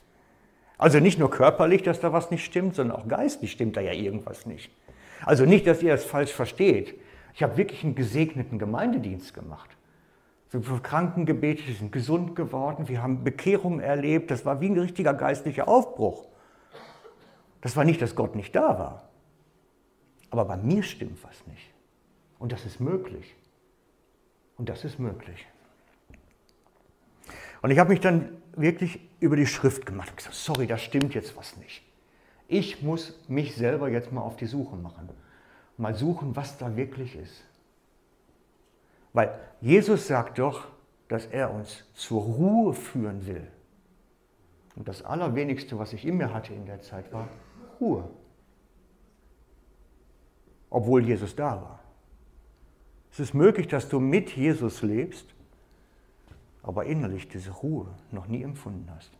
Also 0.77 1.00
nicht 1.00 1.17
nur 1.17 1.31
körperlich, 1.31 1.81
dass 1.81 2.01
da 2.01 2.12
was 2.12 2.29
nicht 2.29 2.43
stimmt, 2.43 2.75
sondern 2.75 2.98
auch 2.98 3.07
geistlich 3.07 3.53
stimmt 3.53 3.77
da 3.77 3.81
ja 3.81 3.93
irgendwas 3.93 4.45
nicht. 4.45 4.69
Also 5.25 5.45
nicht, 5.45 5.65
dass 5.65 5.81
ihr 5.81 5.93
das 5.93 6.03
falsch 6.03 6.31
versteht. 6.31 7.00
Ich 7.33 7.41
habe 7.41 7.55
wirklich 7.55 7.83
einen 7.83 7.95
gesegneten 7.95 8.59
Gemeindedienst 8.59 9.33
gemacht. 9.33 9.69
Wir 10.51 10.62
haben 10.62 10.83
Kranken 10.83 11.25
gebetet, 11.25 11.67
die 11.67 11.74
sind 11.74 11.91
gesund 11.91 12.36
geworden, 12.36 12.89
wir 12.89 13.01
haben 13.01 13.24
Bekehrung 13.24 13.79
erlebt. 13.79 14.29
Das 14.29 14.45
war 14.45 14.59
wie 14.59 14.67
ein 14.67 14.77
richtiger 14.77 15.13
geistlicher 15.13 15.69
Aufbruch. 15.69 16.27
Das 17.62 17.77
war 17.77 17.86
nicht, 17.86 18.01
dass 18.01 18.15
Gott 18.15 18.36
nicht 18.36 18.55
da 18.55 18.77
war. 18.77 19.09
Aber 20.31 20.45
bei 20.45 20.57
mir 20.57 20.83
stimmt 20.83 21.24
was 21.24 21.48
nicht. 21.48 21.74
Und 22.39 22.51
das 22.51 22.65
ist 22.65 22.79
möglich. 22.79 23.36
Und 24.59 24.67
das 24.67 24.83
ist 24.83 24.99
möglich. 24.99 25.47
Und 27.61 27.71
ich 27.71 27.79
habe 27.79 27.91
mich 27.91 28.01
dann 28.01 28.37
wirklich 28.55 28.99
über 29.21 29.37
die 29.37 29.47
Schrift 29.47 29.85
gemacht 29.85 30.09
und 30.09 30.17
gesagt, 30.17 30.35
sorry, 30.35 30.67
da 30.67 30.77
stimmt 30.77 31.15
jetzt 31.15 31.35
was 31.37 31.55
nicht. 31.57 31.81
Ich 32.49 32.83
muss 32.83 33.17
mich 33.29 33.55
selber 33.55 33.89
jetzt 33.89 34.11
mal 34.11 34.21
auf 34.21 34.35
die 34.35 34.47
Suche 34.47 34.75
machen. 34.75 35.09
Mal 35.77 35.95
suchen, 35.95 36.35
was 36.35 36.57
da 36.57 36.75
wirklich 36.75 37.15
ist. 37.15 37.41
Weil 39.13 39.39
Jesus 39.61 40.07
sagt 40.07 40.39
doch, 40.39 40.67
dass 41.07 41.25
er 41.25 41.53
uns 41.53 41.85
zur 41.93 42.21
Ruhe 42.21 42.73
führen 42.73 43.25
will. 43.25 43.47
Und 44.75 44.89
das 44.89 45.03
Allerwenigste, 45.03 45.79
was 45.79 45.93
ich 45.93 46.05
in 46.05 46.17
mir 46.17 46.33
hatte 46.33 46.53
in 46.53 46.65
der 46.65 46.81
Zeit, 46.81 47.13
war 47.13 47.29
Ruhe. 47.79 48.09
Obwohl 50.69 51.05
Jesus 51.05 51.33
da 51.33 51.61
war. 51.61 51.78
Es 53.11 53.19
ist 53.19 53.33
möglich, 53.33 53.67
dass 53.67 53.89
du 53.89 53.99
mit 53.99 54.35
Jesus 54.35 54.81
lebst, 54.81 55.25
aber 56.63 56.85
innerlich 56.85 57.27
diese 57.27 57.51
Ruhe 57.51 57.87
noch 58.11 58.27
nie 58.27 58.43
empfunden 58.43 58.89
hast. 58.95 59.11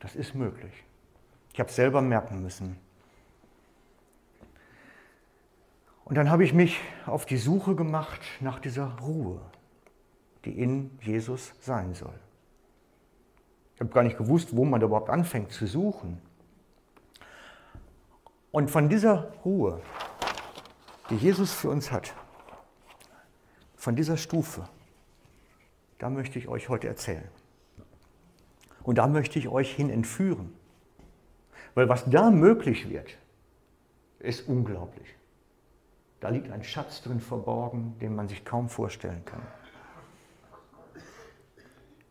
Das 0.00 0.16
ist 0.16 0.34
möglich. 0.34 0.72
Ich 1.52 1.60
habe 1.60 1.68
es 1.68 1.76
selber 1.76 2.00
merken 2.00 2.42
müssen. 2.42 2.78
Und 6.04 6.16
dann 6.16 6.30
habe 6.30 6.44
ich 6.44 6.52
mich 6.52 6.80
auf 7.06 7.26
die 7.26 7.36
Suche 7.36 7.74
gemacht 7.74 8.20
nach 8.40 8.58
dieser 8.58 8.98
Ruhe, 8.98 9.40
die 10.44 10.58
in 10.58 10.90
Jesus 11.00 11.54
sein 11.60 11.94
soll. 11.94 12.18
Ich 13.74 13.80
habe 13.80 13.90
gar 13.90 14.02
nicht 14.02 14.18
gewusst, 14.18 14.56
wo 14.56 14.64
man 14.64 14.82
überhaupt 14.82 15.10
anfängt 15.10 15.52
zu 15.52 15.66
suchen. 15.66 16.20
Und 18.50 18.70
von 18.70 18.88
dieser 18.88 19.32
Ruhe, 19.44 19.80
die 21.10 21.16
Jesus 21.16 21.52
für 21.52 21.70
uns 21.70 21.90
hat, 21.90 22.14
von 23.82 23.96
dieser 23.96 24.16
Stufe, 24.16 24.68
da 25.98 26.08
möchte 26.08 26.38
ich 26.38 26.46
euch 26.46 26.68
heute 26.68 26.86
erzählen. 26.86 27.28
Und 28.84 28.98
da 28.98 29.08
möchte 29.08 29.40
ich 29.40 29.48
euch 29.48 29.74
hin 29.74 29.90
entführen. 29.90 30.52
Weil 31.74 31.88
was 31.88 32.08
da 32.08 32.30
möglich 32.30 32.88
wird, 32.88 33.18
ist 34.20 34.46
unglaublich. 34.46 35.08
Da 36.20 36.28
liegt 36.28 36.48
ein 36.52 36.62
Schatz 36.62 37.02
drin 37.02 37.18
verborgen, 37.18 37.98
den 37.98 38.14
man 38.14 38.28
sich 38.28 38.44
kaum 38.44 38.68
vorstellen 38.68 39.24
kann. 39.24 39.42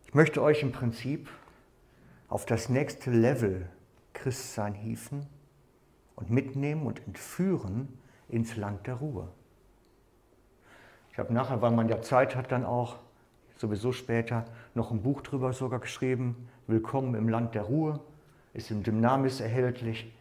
Ich 0.04 0.14
möchte 0.14 0.44
euch 0.44 0.64
im 0.64 0.74
Prinzip 0.74 1.30
auf 2.28 2.46
das 2.46 2.68
nächste 2.68 3.12
Level 3.12 3.70
Christsein 4.12 4.74
hieven 4.74 5.26
und 6.18 6.30
mitnehmen 6.30 6.86
und 6.86 7.08
entführen 7.08 7.98
ins 8.28 8.58
Land 8.58 8.88
der 8.88 8.96
Ruhe. 8.96 9.32
Ich 11.12 11.20
habe 11.20 11.34
nachher, 11.34 11.62
weil 11.62 11.72
man 11.72 11.90
ja 11.90 12.02
Zeit 12.02 12.36
hat, 12.36 12.52
dann 12.52 12.66
auch 12.66 12.98
sowieso 13.58 13.92
später 13.92 14.46
noch 14.74 14.92
ein 14.92 15.02
Buch 15.02 15.22
drüber 15.22 15.54
sogar 15.54 15.80
geschrieben, 15.80 16.48
Willkommen 16.68 17.16
im 17.16 17.28
Land 17.28 17.54
der 17.54 17.64
Ruhe, 17.64 18.00
ist 18.54 18.72
im 18.72 18.84
Dynamis 18.84 19.42
erhältlich 19.42 20.12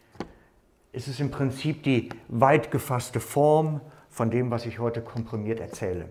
ist 0.92 1.09
es 1.09 1.20
im 1.20 1.30
Prinzip 1.30 1.82
die 1.82 2.09
weit 2.28 2.70
gefasste 2.70 3.20
Form 3.20 3.80
von 4.09 4.30
dem, 4.30 4.50
was 4.50 4.66
ich 4.66 4.78
heute 4.78 5.02
komprimiert 5.02 5.61
erzähle. 5.61 6.09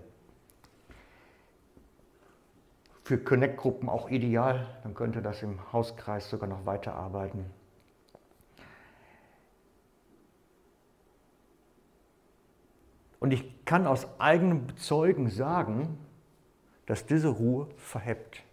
Für 3.04 3.18
Connect-Gruppen 3.18 3.90
auch 3.90 4.10
ideal, 4.10 4.68
dann 4.84 4.94
könnte 4.94 5.22
das 5.22 5.42
im 5.44 5.60
Hauskreis 5.74 6.30
sogar 6.30 6.48
noch 6.48 6.66
weiterarbeiten. 6.66 7.46
Und 13.20 13.32
ich 13.32 13.66
kann 13.66 13.86
aus 13.86 14.08
eigenem 14.20 14.68
Bezeugen 14.68 15.30
sagen, 15.30 15.98
dass 16.86 17.06
diese 17.06 17.28
Ruhe 17.28 17.68
verhebt. 17.78 18.44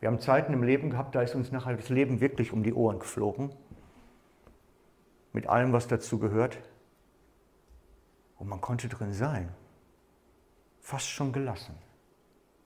Wir 0.00 0.08
haben 0.08 0.18
Zeiten 0.18 0.52
im 0.52 0.64
Leben 0.64 0.90
gehabt, 0.90 1.14
da 1.14 1.22
ist 1.22 1.34
uns 1.34 1.52
nachher 1.52 1.76
das 1.76 1.88
Leben 1.88 2.20
wirklich 2.20 2.52
um 2.52 2.64
die 2.64 2.74
Ohren 2.74 2.98
geflogen 2.98 3.50
mit 5.32 5.46
allem, 5.46 5.72
was 5.72 5.88
dazu 5.88 6.18
gehört. 6.18 6.58
Und 8.38 8.48
man 8.48 8.60
konnte 8.60 8.88
drin 8.88 9.12
sein. 9.12 9.48
Fast 10.80 11.08
schon 11.08 11.32
gelassen. 11.32 11.74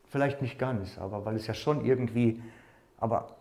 Vielleicht 0.06 0.40
nicht 0.40 0.58
ganz, 0.58 0.98
aber 0.98 1.24
weil 1.24 1.36
es 1.36 1.46
ja 1.46 1.54
schon 1.54 1.84
irgendwie, 1.84 2.42
aber 2.98 3.36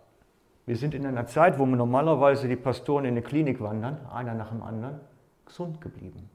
wir 0.65 0.75
sind 0.75 0.93
in 0.93 1.05
einer 1.05 1.27
Zeit, 1.27 1.57
wo 1.59 1.65
normalerweise 1.65 2.47
die 2.47 2.55
Pastoren 2.55 3.05
in 3.05 3.11
eine 3.11 3.21
Klinik 3.21 3.61
wandern, 3.61 4.05
einer 4.07 4.33
nach 4.33 4.49
dem 4.49 4.63
anderen, 4.63 4.99
gesund 5.45 5.79
geblieben. 5.79 6.29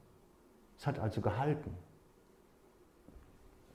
Es 0.81 0.87
hat 0.87 0.99
also 0.99 1.21
gehalten. 1.21 1.77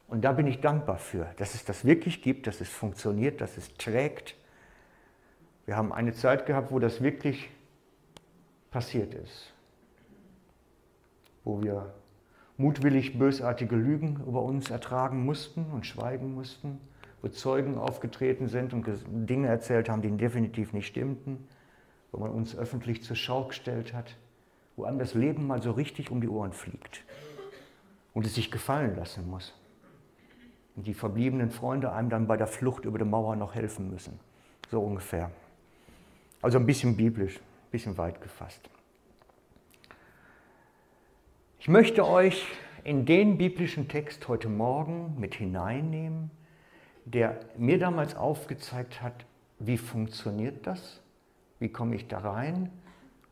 Und 0.07 0.23
da 0.23 0.31
bin 0.31 0.47
ich 0.47 0.59
dankbar 0.59 0.97
für, 0.97 1.27
dass 1.37 1.53
es 1.53 1.63
das 1.63 1.85
wirklich 1.85 2.23
gibt, 2.23 2.47
dass 2.47 2.61
es 2.61 2.69
funktioniert, 2.69 3.41
dass 3.41 3.57
es 3.57 3.75
trägt. 3.75 4.35
Wir 5.67 5.77
haben 5.77 5.93
eine 5.93 6.13
Zeit 6.13 6.47
gehabt, 6.47 6.71
wo 6.71 6.79
das 6.79 7.03
wirklich 7.03 7.51
passiert 8.71 9.13
ist, 9.13 9.53
wo 11.43 11.61
wir 11.61 11.93
mutwillig 12.57 13.19
bösartige 13.19 13.75
Lügen 13.75 14.23
über 14.25 14.41
uns 14.41 14.71
ertragen 14.71 15.25
mussten 15.25 15.65
und 15.71 15.85
schweigen 15.85 16.33
mussten, 16.33 16.81
wo 17.21 17.27
Zeugen 17.27 17.77
aufgetreten 17.77 18.47
sind 18.47 18.73
und 18.73 18.87
Dinge 19.29 19.47
erzählt 19.47 19.89
haben, 19.89 20.01
die 20.01 20.09
definitiv 20.09 20.73
nicht 20.73 20.87
stimmten, 20.87 21.47
wo 22.11 22.19
man 22.19 22.31
uns 22.31 22.55
öffentlich 22.55 23.03
zur 23.03 23.15
Schau 23.15 23.45
gestellt 23.45 23.93
hat, 23.93 24.15
wo 24.75 24.85
einem 24.85 24.99
das 24.99 25.13
Leben 25.13 25.47
mal 25.47 25.61
so 25.61 25.71
richtig 25.71 26.11
um 26.11 26.21
die 26.21 26.29
Ohren 26.29 26.53
fliegt 26.53 27.03
und 28.13 28.25
es 28.25 28.35
sich 28.35 28.51
gefallen 28.51 28.95
lassen 28.95 29.29
muss. 29.29 29.53
Und 30.75 30.87
die 30.87 30.93
verbliebenen 30.93 31.51
Freunde 31.51 31.91
einem 31.91 32.09
dann 32.09 32.27
bei 32.27 32.37
der 32.37 32.47
Flucht 32.47 32.85
über 32.85 32.97
die 32.97 33.05
Mauer 33.05 33.35
noch 33.35 33.55
helfen 33.55 33.89
müssen. 33.89 34.19
So 34.69 34.81
ungefähr. 34.81 35.31
Also 36.41 36.57
ein 36.57 36.65
bisschen 36.65 36.97
biblisch 36.97 37.39
bisschen 37.75 37.97
weit 37.97 38.21
gefasst. 38.21 38.69
Ich 41.59 41.67
möchte 41.67 42.07
euch 42.07 42.45
in 42.85 43.05
den 43.05 43.37
biblischen 43.37 43.89
Text 43.89 44.29
heute 44.29 44.47
Morgen 44.47 45.19
mit 45.19 45.35
hineinnehmen, 45.35 46.31
der 47.03 47.37
mir 47.57 47.77
damals 47.77 48.15
aufgezeigt 48.15 49.01
hat, 49.01 49.25
wie 49.59 49.77
funktioniert 49.77 50.65
das, 50.65 51.01
wie 51.59 51.67
komme 51.67 51.97
ich 51.97 52.07
da 52.07 52.19
rein 52.19 52.71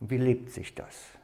und 0.01 0.09
wie 0.09 0.17
lebt 0.17 0.49
sich 0.49 0.75
das. 0.75 1.17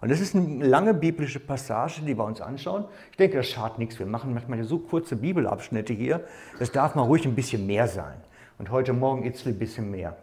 Und 0.00 0.10
das 0.10 0.20
ist 0.20 0.34
eine 0.34 0.64
lange 0.64 0.94
biblische 0.94 1.40
Passage, 1.40 2.00
die 2.02 2.16
wir 2.16 2.24
uns 2.24 2.40
anschauen. 2.40 2.86
Ich 3.10 3.18
denke, 3.18 3.36
das 3.36 3.48
schadet 3.48 3.78
nichts. 3.78 3.98
Wir 3.98 4.06
machen 4.06 4.32
manchmal 4.32 4.62
so 4.64 4.78
kurze 4.78 5.16
Bibelabschnitte 5.16 5.92
hier. 5.92 6.24
Das 6.58 6.72
darf 6.72 6.94
mal 6.94 7.02
ruhig 7.02 7.26
ein 7.26 7.34
bisschen 7.34 7.66
mehr 7.66 7.86
sein. 7.86 8.16
Und 8.58 8.70
heute 8.70 8.94
Morgen 8.94 9.24
Itzli 9.24 9.52
ein 9.52 9.58
bisschen 9.58 9.90
mehr. 9.90 10.16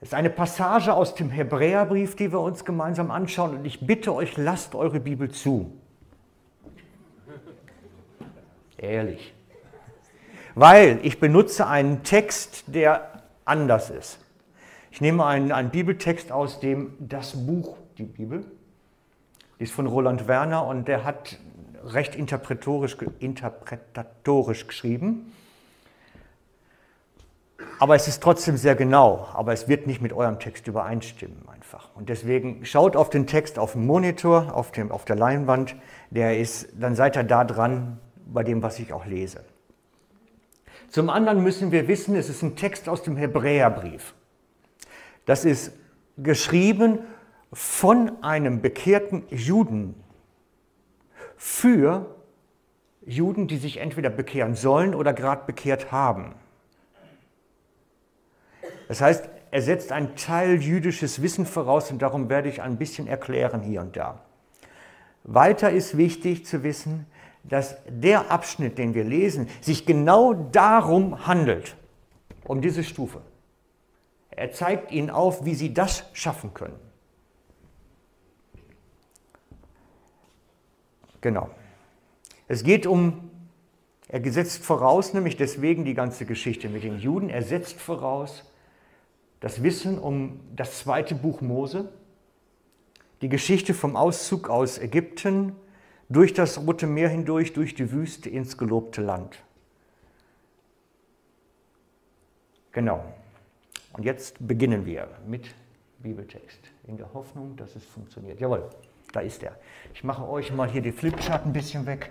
Es 0.00 0.08
ist 0.08 0.14
eine 0.14 0.30
Passage 0.30 0.92
aus 0.94 1.14
dem 1.14 1.30
Hebräerbrief, 1.30 2.16
die 2.16 2.32
wir 2.32 2.40
uns 2.40 2.64
gemeinsam 2.64 3.10
anschauen. 3.10 3.58
Und 3.58 3.64
ich 3.66 3.86
bitte 3.86 4.14
euch, 4.14 4.36
lasst 4.36 4.74
eure 4.74 5.00
Bibel 5.00 5.30
zu. 5.30 5.72
Ehrlich. 8.78 9.34
Weil 10.54 11.00
ich 11.02 11.20
benutze 11.20 11.66
einen 11.66 12.02
Text, 12.02 12.64
der 12.68 13.22
anders 13.44 13.90
ist. 13.90 14.18
Ich 14.96 15.02
nehme 15.02 15.26
einen, 15.26 15.52
einen 15.52 15.68
Bibeltext 15.68 16.32
aus 16.32 16.58
dem 16.58 16.94
Das 16.98 17.44
Buch, 17.46 17.76
die 17.98 18.04
Bibel. 18.04 18.46
Die 19.58 19.64
ist 19.64 19.74
von 19.74 19.86
Roland 19.86 20.26
Werner 20.26 20.64
und 20.64 20.88
der 20.88 21.04
hat 21.04 21.38
recht 21.84 22.14
interpretatorisch, 22.14 22.96
interpretatorisch 23.18 24.66
geschrieben. 24.66 25.34
Aber 27.78 27.94
es 27.94 28.08
ist 28.08 28.22
trotzdem 28.22 28.56
sehr 28.56 28.74
genau, 28.74 29.28
aber 29.34 29.52
es 29.52 29.68
wird 29.68 29.86
nicht 29.86 30.00
mit 30.00 30.14
eurem 30.14 30.38
Text 30.38 30.66
übereinstimmen 30.66 31.46
einfach. 31.46 31.94
Und 31.94 32.08
deswegen 32.08 32.64
schaut 32.64 32.96
auf 32.96 33.10
den 33.10 33.26
Text 33.26 33.58
auf 33.58 33.72
dem 33.72 33.84
Monitor, 33.84 34.54
auf, 34.54 34.72
dem, 34.72 34.90
auf 34.90 35.04
der 35.04 35.16
Leinwand, 35.16 35.76
der 36.08 36.38
ist, 36.38 36.70
dann 36.72 36.94
seid 36.94 37.18
ihr 37.18 37.24
da 37.24 37.44
dran 37.44 37.98
bei 38.24 38.42
dem, 38.42 38.62
was 38.62 38.78
ich 38.78 38.94
auch 38.94 39.04
lese. 39.04 39.44
Zum 40.88 41.10
anderen 41.10 41.42
müssen 41.42 41.70
wir 41.70 41.86
wissen, 41.86 42.16
es 42.16 42.30
ist 42.30 42.40
ein 42.40 42.56
Text 42.56 42.88
aus 42.88 43.02
dem 43.02 43.18
Hebräerbrief. 43.18 44.14
Das 45.26 45.44
ist 45.44 45.72
geschrieben 46.16 47.00
von 47.52 48.22
einem 48.22 48.62
bekehrten 48.62 49.24
Juden 49.28 49.94
für 51.36 52.16
Juden, 53.04 53.46
die 53.46 53.58
sich 53.58 53.76
entweder 53.76 54.10
bekehren 54.10 54.54
sollen 54.54 54.94
oder 54.94 55.12
gerade 55.12 55.42
bekehrt 55.46 55.92
haben. 55.92 56.34
Das 58.88 59.00
heißt, 59.00 59.28
er 59.50 59.62
setzt 59.62 59.92
ein 59.92 60.16
Teil 60.16 60.60
jüdisches 60.62 61.22
Wissen 61.22 61.46
voraus 61.46 61.90
und 61.90 62.02
darum 62.02 62.28
werde 62.28 62.48
ich 62.48 62.62
ein 62.62 62.78
bisschen 62.78 63.06
erklären 63.06 63.62
hier 63.62 63.80
und 63.80 63.96
da. 63.96 64.20
Weiter 65.24 65.70
ist 65.70 65.96
wichtig 65.96 66.46
zu 66.46 66.62
wissen, 66.62 67.06
dass 67.42 67.76
der 67.88 68.30
Abschnitt, 68.30 68.78
den 68.78 68.94
wir 68.94 69.04
lesen, 69.04 69.48
sich 69.60 69.86
genau 69.86 70.34
darum 70.34 71.26
handelt, 71.26 71.76
um 72.44 72.60
diese 72.60 72.82
Stufe. 72.84 73.20
Er 74.36 74.52
zeigt 74.52 74.92
ihnen 74.92 75.10
auf, 75.10 75.44
wie 75.44 75.54
sie 75.54 75.72
das 75.72 76.04
schaffen 76.12 76.52
können. 76.54 76.78
Genau. 81.22 81.50
Es 82.46 82.62
geht 82.62 82.86
um, 82.86 83.30
er 84.08 84.22
setzt 84.30 84.64
voraus, 84.64 85.14
nämlich 85.14 85.36
deswegen 85.36 85.84
die 85.84 85.94
ganze 85.94 86.26
Geschichte 86.26 86.68
mit 86.68 86.84
den 86.84 86.98
Juden, 86.98 87.30
er 87.30 87.42
setzt 87.42 87.80
voraus 87.80 88.44
das 89.40 89.62
Wissen 89.62 89.98
um 89.98 90.40
das 90.54 90.78
zweite 90.78 91.14
Buch 91.14 91.40
Mose, 91.40 91.88
die 93.22 93.28
Geschichte 93.28 93.74
vom 93.74 93.96
Auszug 93.96 94.48
aus 94.48 94.78
Ägypten, 94.78 95.56
durch 96.08 96.34
das 96.34 96.58
Rote 96.58 96.86
Meer 96.86 97.08
hindurch, 97.08 97.52
durch 97.54 97.74
die 97.74 97.90
Wüste 97.90 98.28
ins 98.28 98.58
gelobte 98.58 99.02
Land. 99.02 99.42
Genau. 102.72 103.15
Und 103.96 104.04
jetzt 104.04 104.34
beginnen 104.46 104.84
wir 104.84 105.08
mit 105.26 105.46
Bibeltext, 106.00 106.60
in 106.86 106.98
der 106.98 107.12
Hoffnung, 107.14 107.56
dass 107.56 107.74
es 107.76 107.84
funktioniert. 107.84 108.38
Jawohl, 108.38 108.68
da 109.12 109.20
ist 109.20 109.42
er. 109.42 109.56
Ich 109.94 110.04
mache 110.04 110.28
euch 110.28 110.52
mal 110.52 110.68
hier 110.68 110.82
die 110.82 110.92
Flipchart 110.92 111.46
ein 111.46 111.52
bisschen 111.52 111.86
weg. 111.86 112.10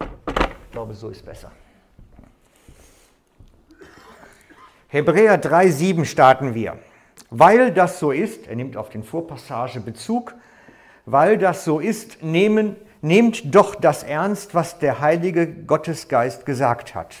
Ich 0.00 0.70
glaube, 0.70 0.94
so 0.94 1.08
ist 1.08 1.24
besser. 1.24 1.50
Hebräer 4.86 5.42
3,7 5.42 6.04
starten 6.04 6.54
wir. 6.54 6.78
Weil 7.30 7.72
das 7.72 7.98
so 7.98 8.12
ist, 8.12 8.46
er 8.46 8.54
nimmt 8.54 8.76
auf 8.76 8.88
den 8.88 9.02
Vorpassage 9.02 9.80
Bezug, 9.80 10.34
weil 11.06 11.38
das 11.38 11.64
so 11.64 11.80
ist, 11.80 12.22
nehmen, 12.22 12.76
nehmt 13.02 13.52
doch 13.54 13.74
das 13.74 14.04
ernst, 14.04 14.54
was 14.54 14.78
der 14.78 15.00
heilige 15.00 15.46
Gottesgeist 15.46 16.46
gesagt 16.46 16.94
hat. 16.94 17.16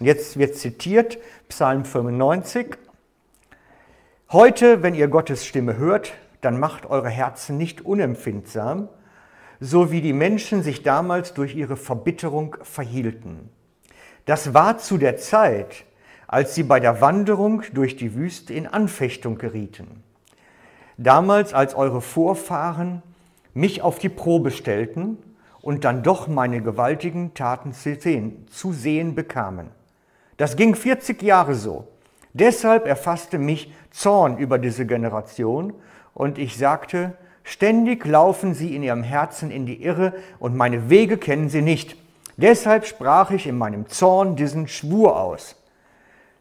Jetzt 0.00 0.38
wird 0.38 0.56
zitiert 0.56 1.18
Psalm 1.48 1.84
95. 1.84 2.78
Heute, 4.32 4.82
wenn 4.82 4.94
ihr 4.94 5.08
Gottes 5.08 5.44
Stimme 5.44 5.76
hört, 5.76 6.14
dann 6.40 6.58
macht 6.58 6.86
eure 6.86 7.10
Herzen 7.10 7.58
nicht 7.58 7.84
unempfindsam, 7.84 8.88
so 9.60 9.90
wie 9.92 10.00
die 10.00 10.14
Menschen 10.14 10.62
sich 10.62 10.82
damals 10.82 11.34
durch 11.34 11.54
ihre 11.54 11.76
Verbitterung 11.76 12.56
verhielten. 12.62 13.50
Das 14.24 14.54
war 14.54 14.78
zu 14.78 14.96
der 14.96 15.18
Zeit, 15.18 15.84
als 16.28 16.54
sie 16.54 16.62
bei 16.62 16.80
der 16.80 17.02
Wanderung 17.02 17.62
durch 17.74 17.96
die 17.96 18.14
Wüste 18.14 18.54
in 18.54 18.66
Anfechtung 18.66 19.36
gerieten. 19.36 20.02
Damals, 20.96 21.52
als 21.52 21.74
eure 21.74 22.00
Vorfahren 22.00 23.02
mich 23.52 23.82
auf 23.82 23.98
die 23.98 24.08
Probe 24.08 24.50
stellten 24.50 25.18
und 25.60 25.84
dann 25.84 26.02
doch 26.02 26.26
meine 26.26 26.62
gewaltigen 26.62 27.34
Taten 27.34 27.74
zu 27.74 28.72
sehen, 28.72 29.14
bekamen. 29.14 29.68
Das 30.38 30.56
ging 30.56 30.74
40 30.74 31.20
Jahre 31.20 31.54
so. 31.54 31.86
Deshalb 32.34 32.86
erfasste 32.86 33.38
mich 33.38 33.72
Zorn 33.90 34.38
über 34.38 34.58
diese 34.58 34.86
Generation 34.86 35.74
und 36.14 36.38
ich 36.38 36.56
sagte, 36.56 37.12
ständig 37.44 38.06
laufen 38.06 38.54
sie 38.54 38.74
in 38.74 38.82
ihrem 38.82 39.02
Herzen 39.02 39.50
in 39.50 39.66
die 39.66 39.82
Irre 39.82 40.14
und 40.38 40.56
meine 40.56 40.88
Wege 40.88 41.18
kennen 41.18 41.48
sie 41.48 41.62
nicht. 41.62 41.96
Deshalb 42.36 42.86
sprach 42.86 43.30
ich 43.30 43.46
in 43.46 43.58
meinem 43.58 43.88
Zorn 43.88 44.36
diesen 44.36 44.66
Schwur 44.66 45.20
aus. 45.20 45.56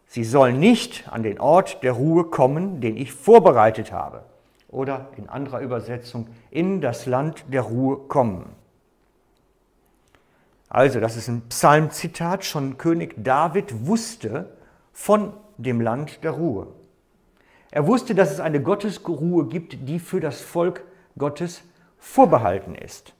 Sie 0.08 0.24
sollen 0.24 0.60
nicht 0.60 1.08
an 1.10 1.24
den 1.24 1.40
Ort 1.40 1.84
der 1.84 1.94
Ruhe 1.94 2.26
kommen, 2.26 2.82
den 2.82 2.98
ich 2.98 3.14
vorbereitet 3.14 3.92
habe 3.92 4.24
oder 4.70 5.10
in 5.18 5.30
anderer 5.30 5.60
Übersetzung 5.60 6.28
in 6.50 6.82
das 6.82 7.06
Land 7.06 7.46
der 7.50 7.62
Ruhe 7.62 7.98
kommen. 7.98 8.46
Also, 10.70 11.02
das 11.02 11.18
ist 11.18 11.28
ein 11.28 11.42
Psalmzitat, 11.50 12.46
schon 12.46 12.78
König 12.78 13.16
David 13.18 13.86
wusste 13.86 14.56
von 14.94 15.34
dem 15.58 15.82
Land 15.82 16.24
der 16.24 16.32
Ruhe. 16.32 16.68
Er 17.72 17.88
wusste, 17.88 18.16
dass 18.16 18.32
es 18.32 18.40
eine 18.40 18.62
Gottesruhe 18.62 19.48
gibt, 19.48 19.88
die 19.88 20.00
für 20.00 20.20
das 20.20 20.42
Volk 20.42 20.84
Gottes 21.18 21.64
vorbehalten 21.98 22.76
ist 22.76 23.14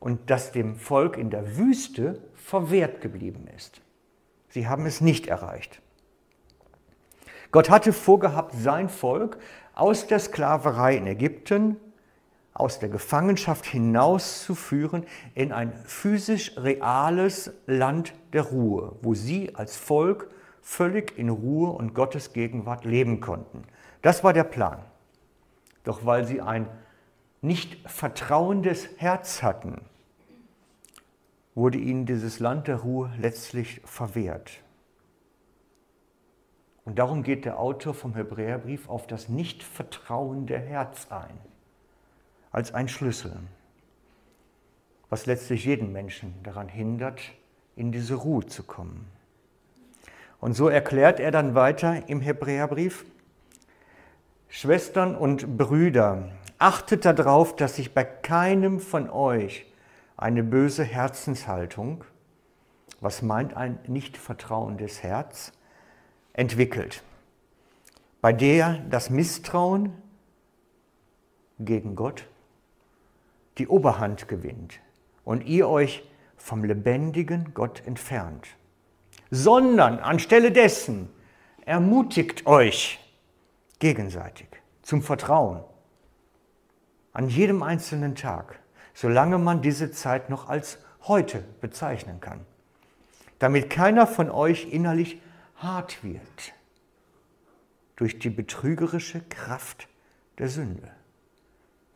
und 0.00 0.30
das 0.30 0.52
dem 0.52 0.76
Volk 0.76 1.16
in 1.16 1.30
der 1.30 1.56
Wüste 1.56 2.20
verwehrt 2.34 3.00
geblieben 3.00 3.46
ist. 3.56 3.80
Sie 4.48 4.68
haben 4.68 4.86
es 4.86 5.00
nicht 5.00 5.28
erreicht. 5.28 5.80
Gott 7.52 7.70
hatte 7.70 7.92
vorgehabt, 7.92 8.54
sein 8.54 8.88
Volk 8.88 9.38
aus 9.74 10.06
der 10.06 10.18
Sklaverei 10.18 10.96
in 10.96 11.06
Ägypten, 11.06 11.76
aus 12.52 12.78
der 12.78 12.88
Gefangenschaft 12.88 13.66
hinauszuführen 13.66 15.04
in 15.34 15.52
ein 15.52 15.72
physisch 15.84 16.56
reales 16.56 17.52
Land 17.66 18.14
der 18.32 18.42
Ruhe, 18.42 18.96
wo 19.02 19.14
sie 19.14 19.54
als 19.54 19.76
Volk 19.76 20.28
völlig 20.64 21.16
in 21.18 21.28
Ruhe 21.28 21.70
und 21.70 21.94
Gottes 21.94 22.32
Gegenwart 22.32 22.84
leben 22.84 23.20
konnten. 23.20 23.64
Das 24.02 24.24
war 24.24 24.32
der 24.32 24.44
Plan. 24.44 24.82
Doch 25.84 26.06
weil 26.06 26.24
sie 26.24 26.40
ein 26.40 26.66
nicht 27.42 27.88
vertrauendes 27.88 28.88
Herz 28.96 29.42
hatten, 29.42 29.82
wurde 31.54 31.78
ihnen 31.78 32.06
dieses 32.06 32.40
Land 32.40 32.66
der 32.66 32.76
Ruhe 32.76 33.12
letztlich 33.20 33.82
verwehrt. 33.84 34.62
Und 36.86 36.98
darum 36.98 37.22
geht 37.22 37.44
der 37.44 37.60
Autor 37.60 37.92
vom 37.92 38.14
Hebräerbrief 38.14 38.88
auf 38.88 39.06
das 39.06 39.28
nicht 39.28 39.62
vertrauende 39.62 40.58
Herz 40.58 41.08
ein, 41.10 41.38
als 42.50 42.72
ein 42.72 42.88
Schlüssel, 42.88 43.36
was 45.10 45.26
letztlich 45.26 45.66
jeden 45.66 45.92
Menschen 45.92 46.34
daran 46.42 46.68
hindert, 46.68 47.20
in 47.76 47.92
diese 47.92 48.14
Ruhe 48.14 48.46
zu 48.46 48.62
kommen. 48.62 49.13
Und 50.44 50.52
so 50.52 50.68
erklärt 50.68 51.20
er 51.20 51.30
dann 51.30 51.54
weiter 51.54 52.06
im 52.06 52.20
Hebräerbrief, 52.20 53.06
Schwestern 54.50 55.16
und 55.16 55.56
Brüder, 55.56 56.32
achtet 56.58 57.06
darauf, 57.06 57.56
dass 57.56 57.76
sich 57.76 57.94
bei 57.94 58.04
keinem 58.04 58.78
von 58.78 59.08
euch 59.08 59.64
eine 60.18 60.42
böse 60.42 60.84
Herzenshaltung, 60.84 62.04
was 63.00 63.22
meint 63.22 63.56
ein 63.56 63.78
nicht 63.86 64.18
vertrauendes 64.18 65.02
Herz, 65.02 65.52
entwickelt, 66.34 67.02
bei 68.20 68.34
der 68.34 68.80
das 68.90 69.08
Misstrauen 69.08 69.94
gegen 71.58 71.96
Gott 71.96 72.26
die 73.56 73.66
Oberhand 73.66 74.28
gewinnt 74.28 74.78
und 75.24 75.46
ihr 75.46 75.70
euch 75.70 76.06
vom 76.36 76.64
lebendigen 76.64 77.54
Gott 77.54 77.82
entfernt, 77.86 78.46
sondern 79.34 79.98
anstelle 79.98 80.52
dessen 80.52 81.10
ermutigt 81.66 82.46
euch 82.46 83.00
gegenseitig 83.80 84.46
zum 84.82 85.02
Vertrauen 85.02 85.64
an 87.12 87.28
jedem 87.28 87.64
einzelnen 87.64 88.14
Tag, 88.14 88.60
solange 88.94 89.38
man 89.38 89.60
diese 89.60 89.90
Zeit 89.90 90.30
noch 90.30 90.48
als 90.48 90.78
heute 91.02 91.42
bezeichnen 91.60 92.20
kann, 92.20 92.46
damit 93.40 93.70
keiner 93.70 94.06
von 94.06 94.30
euch 94.30 94.72
innerlich 94.72 95.20
hart 95.56 96.04
wird 96.04 96.52
durch 97.96 98.20
die 98.20 98.30
betrügerische 98.30 99.20
Kraft 99.20 99.88
der 100.38 100.48
Sünde. 100.48 100.92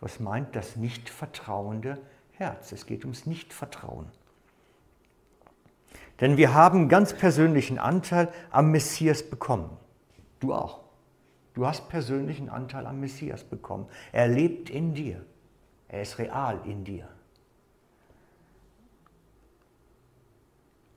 Was 0.00 0.18
meint 0.18 0.56
das 0.56 0.74
nicht 0.74 1.08
vertrauende 1.08 1.98
Herz? 2.32 2.72
Es 2.72 2.84
geht 2.84 3.04
ums 3.04 3.26
Nichtvertrauen. 3.26 4.10
Denn 6.20 6.36
wir 6.36 6.54
haben 6.54 6.88
ganz 6.88 7.12
persönlichen 7.12 7.78
Anteil 7.78 8.28
am 8.50 8.70
Messias 8.70 9.22
bekommen. 9.22 9.76
Du 10.40 10.52
auch. 10.52 10.80
Du 11.54 11.66
hast 11.66 11.88
persönlichen 11.88 12.48
Anteil 12.48 12.86
am 12.86 13.00
Messias 13.00 13.44
bekommen. 13.44 13.86
Er 14.12 14.28
lebt 14.28 14.70
in 14.70 14.94
dir. 14.94 15.24
Er 15.88 16.02
ist 16.02 16.18
real 16.18 16.60
in 16.64 16.84
dir. 16.84 17.08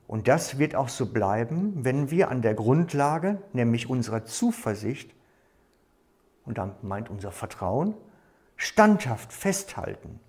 Und 0.08 0.28
das 0.28 0.60
wird 0.60 0.76
auch 0.76 0.90
so 0.90 1.06
bleiben, 1.06 1.86
wenn 1.86 2.12
wir 2.12 2.30
an 2.30 2.42
der 2.42 2.54
Grundlage, 2.54 3.42
nämlich 3.54 3.90
unserer 3.90 4.26
Zuversicht, 4.26 5.10
und 6.46 6.58
damit 6.58 6.84
meint 6.84 7.10
unser 7.10 7.32
Vertrauen, 7.32 7.96
standhaft 8.58 9.32
festhalten, 9.32 10.20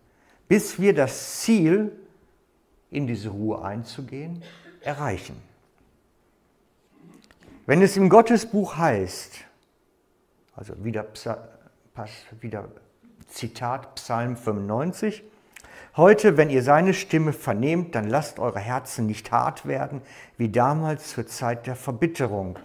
bis 0.46 0.78
wir 0.78 0.94
das 0.94 1.40
Ziel, 1.40 1.90
in 2.90 3.07
diese 3.07 3.31
Ruhe 3.31 3.62
einzugehen, 3.62 4.42
erreichen. 4.85 5.40
Wenn 7.66 7.83
es 7.83 7.97
im 7.97 8.09
Gottesbuch 8.09 8.77
heißt, 8.77 9.45
also 10.55 10.85
wieder, 10.85 11.07
wieder 12.40 12.68
Zitat 13.29 13.95
Psalm 13.95 14.37
95, 14.37 15.25
Heute, 15.95 16.38
wenn 16.38 16.49
ihr 16.49 16.62
seine 16.62 16.95
Stimme 16.95 17.35
vernehmt, 17.35 17.95
dann 17.95 18.09
lasst 18.09 18.38
eure 18.38 18.61
Herzen 18.61 19.05
nicht 19.05 19.31
hart 19.31 19.66
werden, 19.66 20.01
wie 20.38 20.49
damals 20.49 21.11
zur 21.11 21.27
Zeit 21.27 21.66
der 21.66 21.77
Verbitterung. 21.77 22.59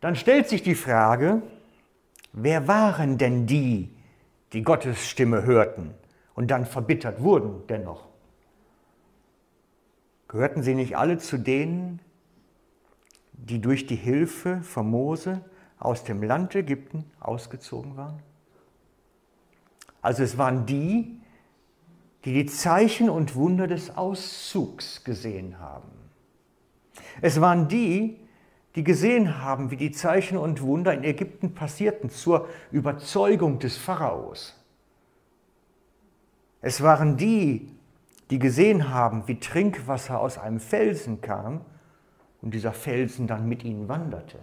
dann 0.00 0.16
stellt 0.16 0.48
sich 0.48 0.62
die 0.62 0.74
Frage, 0.74 1.42
wer 2.32 2.68
waren 2.68 3.18
denn 3.18 3.46
die, 3.46 3.90
die 4.52 4.62
Gottes 4.62 5.08
Stimme 5.08 5.44
hörten 5.44 5.94
und 6.34 6.50
dann 6.50 6.66
verbittert 6.66 7.22
wurden 7.22 7.66
dennoch? 7.68 8.07
Gehörten 10.28 10.62
sie 10.62 10.74
nicht 10.74 10.96
alle 10.96 11.18
zu 11.18 11.38
denen, 11.38 12.00
die 13.32 13.60
durch 13.60 13.86
die 13.86 13.96
Hilfe 13.96 14.60
von 14.62 14.90
Mose 14.90 15.42
aus 15.78 16.04
dem 16.04 16.22
Land 16.22 16.54
Ägypten 16.54 17.04
ausgezogen 17.18 17.96
waren? 17.96 18.22
Also 20.02 20.22
es 20.22 20.36
waren 20.36 20.66
die, 20.66 21.20
die 22.24 22.34
die 22.34 22.46
Zeichen 22.46 23.08
und 23.08 23.34
Wunder 23.34 23.66
des 23.66 23.96
Auszugs 23.96 25.02
gesehen 25.02 25.58
haben. 25.58 25.90
Es 27.20 27.40
waren 27.40 27.68
die, 27.68 28.18
die 28.74 28.84
gesehen 28.84 29.42
haben, 29.42 29.70
wie 29.70 29.76
die 29.76 29.92
Zeichen 29.92 30.36
und 30.36 30.60
Wunder 30.62 30.92
in 30.92 31.04
Ägypten 31.04 31.54
passierten 31.54 32.10
zur 32.10 32.48
Überzeugung 32.70 33.58
des 33.58 33.76
Pharaos. 33.76 34.54
Es 36.60 36.82
waren 36.82 37.16
die, 37.16 37.77
die 38.30 38.38
gesehen 38.38 38.90
haben, 38.90 39.26
wie 39.26 39.40
Trinkwasser 39.40 40.20
aus 40.20 40.38
einem 40.38 40.60
Felsen 40.60 41.20
kam 41.20 41.62
und 42.42 42.52
dieser 42.52 42.72
Felsen 42.72 43.26
dann 43.26 43.48
mit 43.48 43.64
ihnen 43.64 43.88
wanderte. 43.88 44.38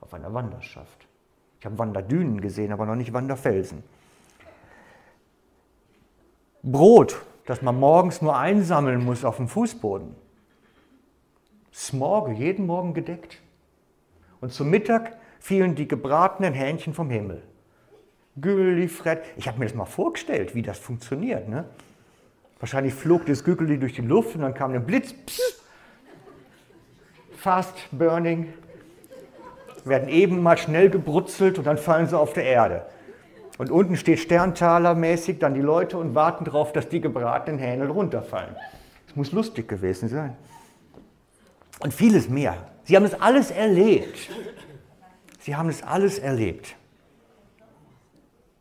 Auf 0.00 0.14
einer 0.14 0.32
Wanderschaft. 0.32 1.06
Ich 1.58 1.66
habe 1.66 1.78
Wanderdünen 1.78 2.40
gesehen, 2.40 2.72
aber 2.72 2.86
noch 2.86 2.94
nicht 2.94 3.12
Wanderfelsen. 3.12 3.82
Brot, 6.62 7.22
das 7.46 7.62
man 7.62 7.78
morgens 7.78 8.22
nur 8.22 8.36
einsammeln 8.36 9.04
muss 9.04 9.24
auf 9.24 9.36
dem 9.36 9.48
Fußboden. 9.48 10.14
Smorge, 11.72 12.32
jeden 12.32 12.66
Morgen 12.66 12.94
gedeckt. 12.94 13.40
Und 14.40 14.52
zum 14.52 14.70
Mittag 14.70 15.16
fielen 15.40 15.74
die 15.74 15.88
gebratenen 15.88 16.54
Hähnchen 16.54 16.94
vom 16.94 17.10
Himmel. 17.10 17.42
Gülli, 18.40 18.88
Fred. 18.88 19.22
Ich 19.36 19.48
habe 19.48 19.58
mir 19.58 19.66
das 19.66 19.74
mal 19.74 19.84
vorgestellt, 19.86 20.54
wie 20.54 20.62
das 20.62 20.78
funktioniert. 20.78 21.48
Ne? 21.48 21.64
Wahrscheinlich 22.58 22.94
flog 22.94 23.26
das 23.26 23.44
Gülli 23.44 23.78
durch 23.78 23.94
die 23.94 24.02
Luft 24.02 24.34
und 24.34 24.42
dann 24.42 24.54
kam 24.54 24.72
ein 24.72 24.84
Blitz. 24.84 25.12
Pss, 25.12 25.62
fast 27.36 27.74
burning. 27.92 28.52
Werden 29.84 30.08
eben 30.08 30.42
mal 30.42 30.58
schnell 30.58 30.90
gebrutzelt 30.90 31.58
und 31.58 31.66
dann 31.66 31.78
fallen 31.78 32.08
sie 32.08 32.18
auf 32.18 32.32
der 32.32 32.44
Erde. 32.44 32.86
Und 33.58 33.70
unten 33.70 33.96
steht 33.96 34.18
Sterntaler-mäßig 34.18 35.38
dann 35.38 35.54
die 35.54 35.60
Leute 35.60 35.96
und 35.96 36.14
warten 36.14 36.44
darauf, 36.44 36.72
dass 36.72 36.88
die 36.88 37.00
gebratenen 37.00 37.58
Hähne 37.58 37.86
runterfallen. 37.88 38.56
Das 39.06 39.16
muss 39.16 39.32
lustig 39.32 39.68
gewesen 39.68 40.08
sein. 40.08 40.36
Und 41.78 41.94
vieles 41.94 42.28
mehr. 42.28 42.56
Sie 42.84 42.96
haben 42.96 43.04
es 43.04 43.14
alles 43.20 43.50
erlebt. 43.50 44.30
Sie 45.38 45.54
haben 45.54 45.68
es 45.68 45.82
alles 45.82 46.18
erlebt. 46.18 46.74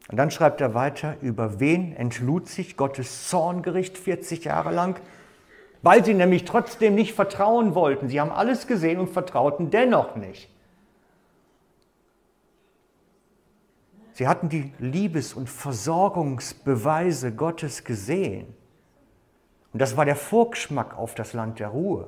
Und 0.07 0.17
dann 0.17 0.29
schreibt 0.29 0.61
er 0.61 0.73
weiter, 0.73 1.17
über 1.21 1.59
wen 1.59 1.95
entlud 1.95 2.47
sich 2.47 2.77
Gottes 2.77 3.27
Zorngericht 3.29 3.97
40 3.97 4.45
Jahre 4.45 4.71
lang? 4.71 4.99
Weil 5.81 6.05
sie 6.05 6.13
nämlich 6.13 6.45
trotzdem 6.45 6.95
nicht 6.95 7.13
vertrauen 7.13 7.75
wollten. 7.75 8.07
Sie 8.07 8.21
haben 8.21 8.31
alles 8.31 8.67
gesehen 8.67 8.99
und 8.99 9.09
vertrauten 9.09 9.71
dennoch 9.71 10.15
nicht. 10.15 10.49
Sie 14.13 14.27
hatten 14.27 14.47
die 14.47 14.71
Liebes- 14.79 15.33
und 15.33 15.49
Versorgungsbeweise 15.49 17.33
Gottes 17.33 17.83
gesehen. 17.83 18.47
Und 19.73 19.81
das 19.81 19.97
war 19.97 20.05
der 20.05 20.15
Vorgeschmack 20.15 20.97
auf 20.97 21.15
das 21.15 21.33
Land 21.33 21.59
der 21.59 21.67
Ruhe, 21.67 22.07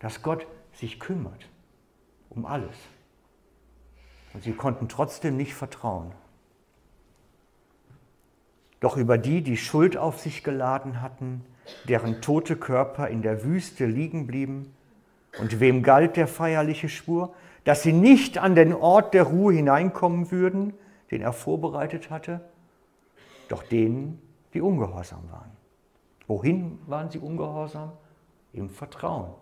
dass 0.00 0.22
Gott 0.22 0.46
sich 0.72 0.98
kümmert 0.98 1.48
um 2.30 2.46
alles. 2.46 2.74
Und 4.32 4.42
sie 4.42 4.52
konnten 4.52 4.88
trotzdem 4.88 5.36
nicht 5.36 5.54
vertrauen. 5.54 6.12
Doch 8.84 8.98
über 8.98 9.16
die, 9.16 9.40
die 9.40 9.56
Schuld 9.56 9.96
auf 9.96 10.20
sich 10.20 10.44
geladen 10.44 11.00
hatten, 11.00 11.42
deren 11.88 12.20
tote 12.20 12.54
Körper 12.54 13.08
in 13.08 13.22
der 13.22 13.42
Wüste 13.42 13.86
liegen 13.86 14.26
blieben, 14.26 14.74
und 15.38 15.58
wem 15.58 15.82
galt 15.82 16.18
der 16.18 16.28
feierliche 16.28 16.90
Schwur, 16.90 17.32
dass 17.64 17.82
sie 17.82 17.94
nicht 17.94 18.36
an 18.36 18.54
den 18.54 18.74
Ort 18.74 19.14
der 19.14 19.22
Ruhe 19.22 19.54
hineinkommen 19.54 20.30
würden, 20.30 20.74
den 21.10 21.22
er 21.22 21.32
vorbereitet 21.32 22.10
hatte, 22.10 22.42
doch 23.48 23.62
denen, 23.62 24.20
die 24.52 24.60
ungehorsam 24.60 25.30
waren. 25.30 25.52
Wohin 26.26 26.78
waren 26.86 27.08
sie 27.08 27.20
ungehorsam? 27.20 27.92
Im 28.52 28.68
Vertrauen. 28.68 29.32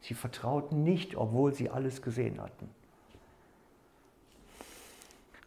Sie 0.00 0.14
vertrauten 0.14 0.82
nicht, 0.82 1.16
obwohl 1.16 1.54
sie 1.54 1.70
alles 1.70 2.02
gesehen 2.02 2.42
hatten. 2.42 2.68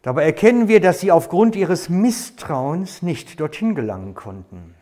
Dabei 0.02 0.24
erkennen 0.24 0.68
wir, 0.68 0.80
dass 0.80 1.00
sie 1.00 1.12
aufgrund 1.12 1.56
ihres 1.56 1.88
Misstrauens 1.88 3.02
nicht 3.02 3.38
dorthin 3.38 3.74
gelangen 3.74 4.14
konnten. 4.14 4.74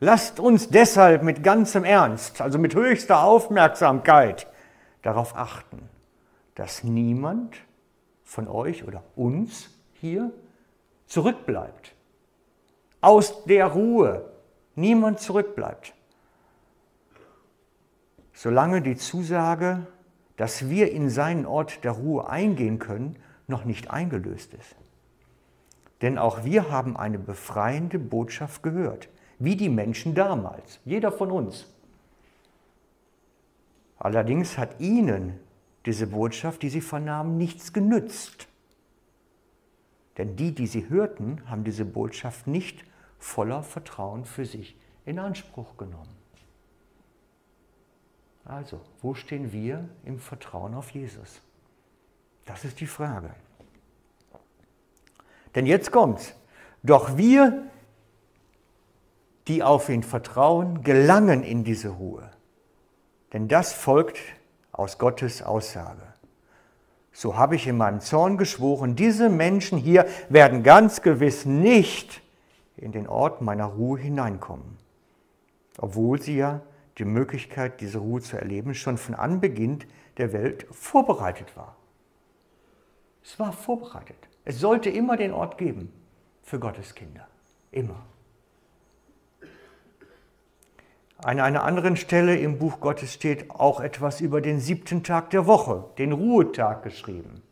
Lasst 0.00 0.40
uns 0.40 0.68
deshalb 0.68 1.22
mit 1.22 1.44
ganzem 1.44 1.84
Ernst, 1.84 2.40
also 2.40 2.58
mit 2.58 2.74
höchster 2.74 3.22
Aufmerksamkeit 3.22 4.48
darauf 5.02 5.36
achten, 5.36 5.88
dass 6.56 6.82
niemand 6.82 7.56
von 8.24 8.48
euch 8.48 8.84
oder 8.84 9.04
uns 9.14 9.70
hier 9.92 10.32
zurückbleibt. 11.06 11.94
Aus 13.00 13.44
der 13.44 13.66
Ruhe 13.66 14.32
niemand 14.74 15.20
zurückbleibt. 15.20 15.94
Solange 18.32 18.82
die 18.82 18.96
Zusage, 18.96 19.86
dass 20.36 20.68
wir 20.68 20.90
in 20.90 21.10
seinen 21.10 21.46
Ort 21.46 21.84
der 21.84 21.92
Ruhe 21.92 22.28
eingehen 22.28 22.80
können, 22.80 23.16
noch 23.52 23.64
nicht 23.64 23.90
eingelöst 23.90 24.54
ist. 24.54 24.74
Denn 26.00 26.18
auch 26.18 26.44
wir 26.44 26.70
haben 26.70 26.96
eine 26.96 27.18
befreiende 27.18 28.00
Botschaft 28.00 28.64
gehört, 28.64 29.08
wie 29.38 29.54
die 29.54 29.68
Menschen 29.68 30.16
damals, 30.16 30.80
jeder 30.84 31.12
von 31.12 31.30
uns. 31.30 31.66
Allerdings 33.98 34.58
hat 34.58 34.80
ihnen 34.80 35.38
diese 35.86 36.08
Botschaft, 36.08 36.62
die 36.62 36.70
sie 36.70 36.80
vernahmen, 36.80 37.38
nichts 37.38 37.72
genützt. 37.72 38.48
Denn 40.18 40.34
die, 40.34 40.54
die 40.54 40.66
sie 40.66 40.88
hörten, 40.88 41.42
haben 41.46 41.62
diese 41.62 41.84
Botschaft 41.84 42.46
nicht 42.46 42.84
voller 43.18 43.62
Vertrauen 43.62 44.24
für 44.24 44.44
sich 44.44 44.76
in 45.04 45.18
Anspruch 45.18 45.76
genommen. 45.76 46.16
Also, 48.44 48.80
wo 49.00 49.14
stehen 49.14 49.52
wir 49.52 49.88
im 50.04 50.18
Vertrauen 50.18 50.74
auf 50.74 50.90
Jesus? 50.90 51.42
Das 52.44 52.64
ist 52.64 52.80
die 52.80 52.86
Frage. 52.86 53.30
Denn 55.54 55.66
jetzt 55.66 55.92
kommt's. 55.92 56.34
Doch 56.82 57.16
wir, 57.16 57.64
die 59.46 59.62
auf 59.62 59.88
ihn 59.88 60.02
vertrauen, 60.02 60.82
gelangen 60.82 61.42
in 61.42 61.64
diese 61.64 61.90
Ruhe. 61.90 62.30
Denn 63.32 63.48
das 63.48 63.72
folgt 63.72 64.18
aus 64.72 64.98
Gottes 64.98 65.42
Aussage. 65.42 66.02
So 67.12 67.36
habe 67.36 67.56
ich 67.56 67.66
in 67.66 67.76
meinem 67.76 68.00
Zorn 68.00 68.38
geschworen, 68.38 68.96
diese 68.96 69.28
Menschen 69.28 69.78
hier 69.78 70.06
werden 70.30 70.62
ganz 70.62 71.02
gewiss 71.02 71.44
nicht 71.44 72.22
in 72.76 72.92
den 72.92 73.06
Ort 73.06 73.42
meiner 73.42 73.66
Ruhe 73.66 73.98
hineinkommen, 73.98 74.78
obwohl 75.76 76.20
sie 76.20 76.38
ja 76.38 76.62
die 76.98 77.04
Möglichkeit, 77.04 77.80
diese 77.80 77.98
Ruhe 77.98 78.22
zu 78.22 78.38
erleben, 78.38 78.74
schon 78.74 78.96
von 78.96 79.14
Anbeginn 79.14 79.80
der 80.16 80.32
Welt 80.32 80.66
vorbereitet 80.70 81.54
war. 81.56 81.76
Es 83.24 83.38
war 83.38 83.52
vorbereitet. 83.52 84.16
Es 84.44 84.58
sollte 84.58 84.90
immer 84.90 85.16
den 85.16 85.32
Ort 85.32 85.58
geben 85.58 85.92
für 86.42 86.58
Gottes 86.58 86.94
Kinder. 86.94 87.26
Immer. 87.70 88.04
An 91.18 91.38
einer 91.38 91.62
anderen 91.62 91.96
Stelle 91.96 92.36
im 92.36 92.58
Buch 92.58 92.80
Gottes 92.80 93.14
steht 93.14 93.50
auch 93.50 93.80
etwas 93.80 94.20
über 94.20 94.40
den 94.40 94.58
siebten 94.58 95.04
Tag 95.04 95.30
der 95.30 95.46
Woche, 95.46 95.84
den 95.96 96.10
Ruhetag 96.10 96.82
geschrieben. 96.82 97.42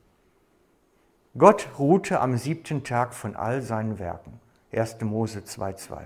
Gott 1.38 1.68
ruhte 1.78 2.20
am 2.20 2.36
siebten 2.36 2.82
Tag 2.82 3.14
von 3.14 3.36
all 3.36 3.62
seinen 3.62 4.00
Werken. 4.00 4.40
1. 4.72 5.00
Mose 5.02 5.40
2,2. 5.40 6.00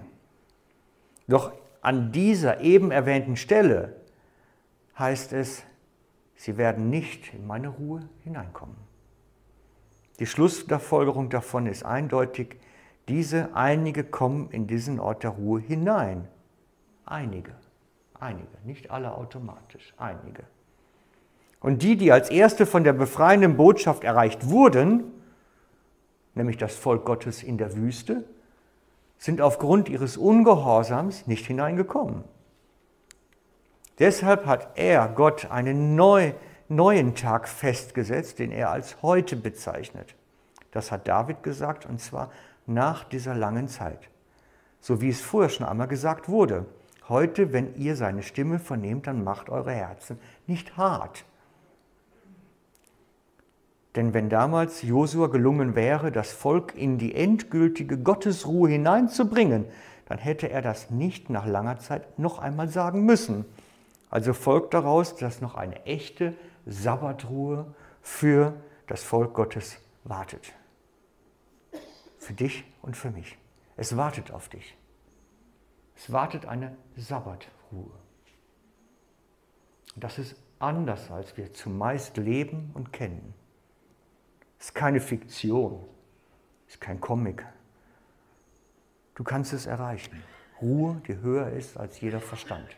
Doch 1.26 1.52
an 1.80 2.12
dieser 2.12 2.60
eben 2.60 2.90
erwähnten 2.90 3.36
Stelle 3.36 3.96
heißt 4.98 5.32
es, 5.32 5.62
sie 6.36 6.58
werden 6.58 6.90
nicht 6.90 7.32
in 7.32 7.46
meine 7.46 7.68
Ruhe 7.68 8.06
hineinkommen. 8.22 8.76
Die 10.18 10.26
Schlussfolgerung 10.26 11.30
davon 11.30 11.66
ist 11.66 11.84
eindeutig, 11.84 12.56
diese 13.08 13.54
einige 13.54 14.04
kommen 14.04 14.50
in 14.50 14.66
diesen 14.66 15.00
Ort 15.00 15.22
der 15.22 15.30
Ruhe 15.30 15.60
hinein 15.60 16.28
Einige, 17.06 17.52
einige, 18.18 18.48
nicht 18.64 18.90
alle 18.90 19.14
automatisch, 19.14 19.92
einige. 19.98 20.44
Und 21.60 21.82
die, 21.82 21.96
die 21.96 22.12
als 22.12 22.30
erste 22.30 22.64
von 22.64 22.82
der 22.84 22.94
befreienden 22.94 23.56
Botschaft 23.56 24.04
erreicht 24.04 24.48
wurden, 24.48 25.04
nämlich 26.34 26.56
das 26.56 26.74
Volk 26.74 27.04
Gottes 27.04 27.42
in 27.42 27.58
der 27.58 27.76
Wüste, 27.76 28.24
sind 29.18 29.40
aufgrund 29.40 29.88
ihres 29.88 30.16
Ungehorsams 30.16 31.26
nicht 31.26 31.46
hineingekommen. 31.46 32.24
Deshalb 33.98 34.46
hat 34.46 34.76
er, 34.76 35.08
Gott, 35.08 35.50
eine 35.50 35.74
neu, 35.74 36.32
neuen 36.74 37.14
Tag 37.14 37.48
festgesetzt, 37.48 38.38
den 38.38 38.50
er 38.50 38.70
als 38.70 39.02
heute 39.02 39.36
bezeichnet. 39.36 40.14
Das 40.70 40.90
hat 40.90 41.06
David 41.08 41.42
gesagt, 41.42 41.86
und 41.86 42.00
zwar 42.00 42.30
nach 42.66 43.04
dieser 43.04 43.34
langen 43.34 43.68
Zeit. 43.68 44.08
So 44.80 45.00
wie 45.00 45.08
es 45.08 45.20
vorher 45.20 45.50
schon 45.50 45.66
einmal 45.66 45.88
gesagt 45.88 46.28
wurde. 46.28 46.66
Heute, 47.08 47.52
wenn 47.52 47.76
ihr 47.76 47.96
seine 47.96 48.22
Stimme 48.22 48.58
vernehmt, 48.58 49.06
dann 49.06 49.24
macht 49.24 49.50
eure 49.50 49.72
Herzen 49.72 50.18
nicht 50.46 50.76
hart. 50.76 51.24
Denn 53.94 54.12
wenn 54.12 54.28
damals 54.28 54.82
Josua 54.82 55.28
gelungen 55.28 55.76
wäre, 55.76 56.10
das 56.10 56.32
Volk 56.32 56.74
in 56.74 56.98
die 56.98 57.14
endgültige 57.14 57.98
Gottesruhe 57.98 58.68
hineinzubringen, 58.70 59.66
dann 60.06 60.18
hätte 60.18 60.50
er 60.50 60.62
das 60.62 60.90
nicht 60.90 61.30
nach 61.30 61.46
langer 61.46 61.78
Zeit 61.78 62.18
noch 62.18 62.38
einmal 62.38 62.68
sagen 62.68 63.04
müssen. 63.04 63.44
Also 64.10 64.32
folgt 64.32 64.74
daraus, 64.74 65.16
dass 65.16 65.40
noch 65.40 65.54
eine 65.54 65.86
echte 65.86 66.34
Sabbatruhe 66.66 67.74
für 68.02 68.54
das 68.86 69.02
Volk 69.02 69.34
Gottes 69.34 69.78
wartet. 70.04 70.52
Für 72.18 72.32
dich 72.32 72.64
und 72.82 72.96
für 72.96 73.10
mich. 73.10 73.38
Es 73.76 73.96
wartet 73.96 74.30
auf 74.30 74.48
dich. 74.48 74.76
Es 75.96 76.12
wartet 76.12 76.46
eine 76.46 76.76
Sabbatruhe. 76.96 77.92
Das 79.96 80.18
ist 80.18 80.36
anders, 80.58 81.10
als 81.10 81.36
wir 81.36 81.52
zumeist 81.52 82.16
leben 82.16 82.70
und 82.74 82.92
kennen. 82.92 83.34
Es 84.58 84.66
ist 84.66 84.74
keine 84.74 85.00
Fiktion, 85.00 85.84
es 86.66 86.74
ist 86.74 86.80
kein 86.80 87.00
Comic. 87.00 87.46
Du 89.14 89.22
kannst 89.22 89.52
es 89.52 89.66
erreichen. 89.66 90.22
Ruhe, 90.60 91.00
die 91.06 91.18
höher 91.18 91.50
ist 91.50 91.76
als 91.76 92.00
jeder 92.00 92.20
Verstand. 92.20 92.76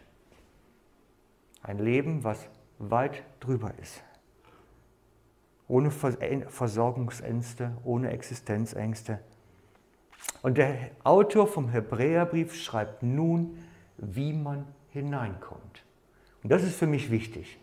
Ein 1.62 1.78
Leben, 1.78 2.24
was 2.24 2.48
weit 2.78 3.22
drüber 3.40 3.72
ist. 3.80 4.02
Ohne 5.68 5.90
Versorgungsängste, 5.90 7.76
ohne 7.84 8.10
Existenzängste. 8.10 9.20
Und 10.42 10.58
der 10.58 10.90
Autor 11.02 11.46
vom 11.46 11.68
Hebräerbrief 11.68 12.54
schreibt 12.54 13.02
nun, 13.02 13.58
wie 13.96 14.32
man 14.32 14.66
hineinkommt. 14.90 15.84
Und 16.42 16.50
das 16.50 16.62
ist 16.62 16.76
für 16.76 16.86
mich 16.86 17.10
wichtig. 17.10 17.58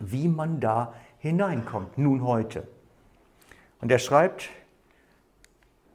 Wie 0.00 0.28
man 0.28 0.60
da 0.60 0.94
hineinkommt, 1.18 1.98
nun 1.98 2.24
heute. 2.24 2.66
Und 3.80 3.92
er 3.92 3.98
schreibt, 3.98 4.48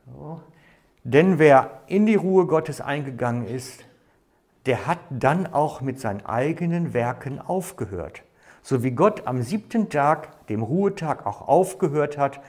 so, 0.05 0.41
denn 1.03 1.39
wer 1.39 1.81
in 1.87 2.05
die 2.05 2.15
Ruhe 2.15 2.45
Gottes 2.47 2.79
eingegangen 2.79 3.45
ist, 3.45 3.85
der 4.65 4.87
hat 4.87 4.99
dann 5.09 5.47
auch 5.47 5.81
mit 5.81 5.99
seinen 5.99 6.25
eigenen 6.25 6.93
Werken 6.93 7.39
aufgehört. 7.39 8.23
So 8.61 8.83
wie 8.83 8.91
Gott 8.91 9.27
am 9.27 9.41
siebten 9.41 9.89
Tag, 9.89 10.47
dem 10.47 10.63
Ruhetag, 10.63 11.25
auch 11.25 11.47
aufgehört 11.47 12.17
hat 12.17 12.39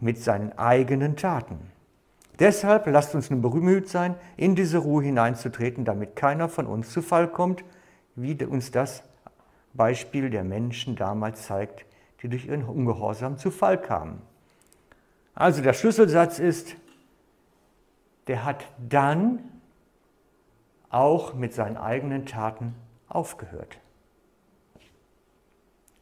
mit 0.00 0.18
seinen 0.18 0.56
eigenen 0.58 1.16
Taten. 1.16 1.70
Deshalb 2.40 2.86
lasst 2.86 3.14
uns 3.14 3.30
nun 3.30 3.42
bemüht 3.42 3.88
sein, 3.88 4.14
in 4.36 4.56
diese 4.56 4.78
Ruhe 4.78 5.04
hineinzutreten, 5.04 5.84
damit 5.84 6.16
keiner 6.16 6.48
von 6.48 6.66
uns 6.66 6.90
zu 6.90 7.02
Fall 7.02 7.28
kommt, 7.28 7.62
wie 8.16 8.42
uns 8.44 8.70
das 8.70 9.02
Beispiel 9.74 10.30
der 10.30 10.42
Menschen 10.42 10.96
damals 10.96 11.46
zeigt, 11.46 11.84
die 12.22 12.28
durch 12.28 12.46
ihren 12.46 12.64
Ungehorsam 12.64 13.36
zu 13.36 13.50
Fall 13.50 13.80
kamen. 13.80 14.22
Also 15.34 15.62
der 15.62 15.74
Schlüsselsatz 15.74 16.38
ist, 16.38 16.76
der 18.26 18.44
hat 18.44 18.64
dann 18.88 19.38
auch 20.90 21.34
mit 21.34 21.54
seinen 21.54 21.76
eigenen 21.76 22.26
Taten 22.26 22.74
aufgehört. 23.08 23.78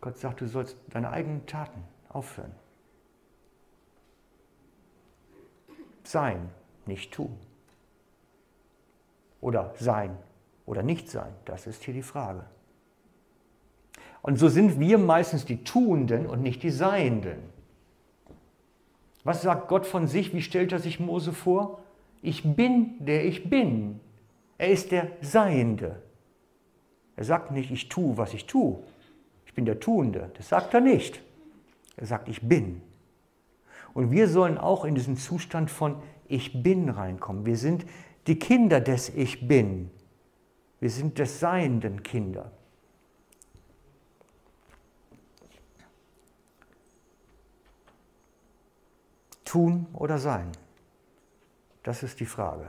Gott 0.01 0.18
sagt, 0.18 0.40
du 0.40 0.48
sollst 0.48 0.77
deine 0.90 1.11
eigenen 1.11 1.46
Taten 1.46 1.83
aufhören. 2.09 2.53
Sein, 6.05 6.48
nicht 6.87 7.12
tun. 7.12 7.37
Oder 9.40 9.74
sein 9.79 10.16
oder 10.66 10.83
nicht 10.83 11.09
sein, 11.09 11.33
das 11.44 11.66
ist 11.66 11.85
hier 11.85 11.94
die 11.94 12.03
Frage. 12.03 12.44
Und 14.22 14.38
so 14.38 14.48
sind 14.48 14.81
wir 14.81 14.98
meistens 14.98 15.44
die 15.44 15.64
Tuenden 15.64 16.27
und 16.27 16.42
nicht 16.42 16.62
die 16.62 16.70
Seienden. 16.70 17.38
Was 19.24 19.42
sagt 19.42 19.68
Gott 19.68 19.87
von 19.87 20.07
sich? 20.07 20.35
Wie 20.35 20.42
stellt 20.42 20.72
er 20.72 20.79
sich 20.79 20.98
Mose 21.01 21.33
vor? 21.33 21.81
Ich 22.22 22.42
bin, 22.57 23.05
der 23.05 23.24
ich 23.27 23.48
bin. 23.48 24.01
Er 24.59 24.71
ist 24.71 24.90
der 24.90 25.12
Seiende. 25.21 26.03
Er 27.16 27.25
sagt 27.25 27.53
nicht, 27.53 27.71
ich 27.71 27.88
tue, 27.88 28.16
was 28.16 28.35
ich 28.35 28.47
tue. 28.47 28.83
Ich 29.47 29.55
bin 29.55 29.64
der 29.64 29.81
Tuende. 29.81 30.31
Das 30.37 30.49
sagt 30.49 30.75
er 30.75 30.81
nicht. 30.81 31.23
Er 31.97 32.07
sagt, 32.07 32.29
ich 32.29 32.47
bin. 32.47 32.83
Und 33.94 34.11
wir 34.11 34.29
sollen 34.29 34.59
auch 34.59 34.85
in 34.85 34.94
diesen 34.94 35.16
Zustand 35.16 35.71
von 35.71 36.03
Ich 36.29 36.62
bin 36.62 36.88
reinkommen. 36.90 37.47
Wir 37.47 37.57
sind 37.57 37.87
die 38.27 38.38
Kinder 38.38 38.81
des 38.81 39.09
Ich 39.09 39.49
bin. 39.49 39.90
Wir 40.81 40.90
sind 40.90 41.18
des 41.18 41.40
Seienden 41.40 42.03
Kinder. 42.03 42.51
Tun 49.44 49.87
oder 49.94 50.18
sein? 50.18 50.53
Das 51.83 52.03
ist 52.03 52.21
die 52.21 52.27
Frage. 52.27 52.68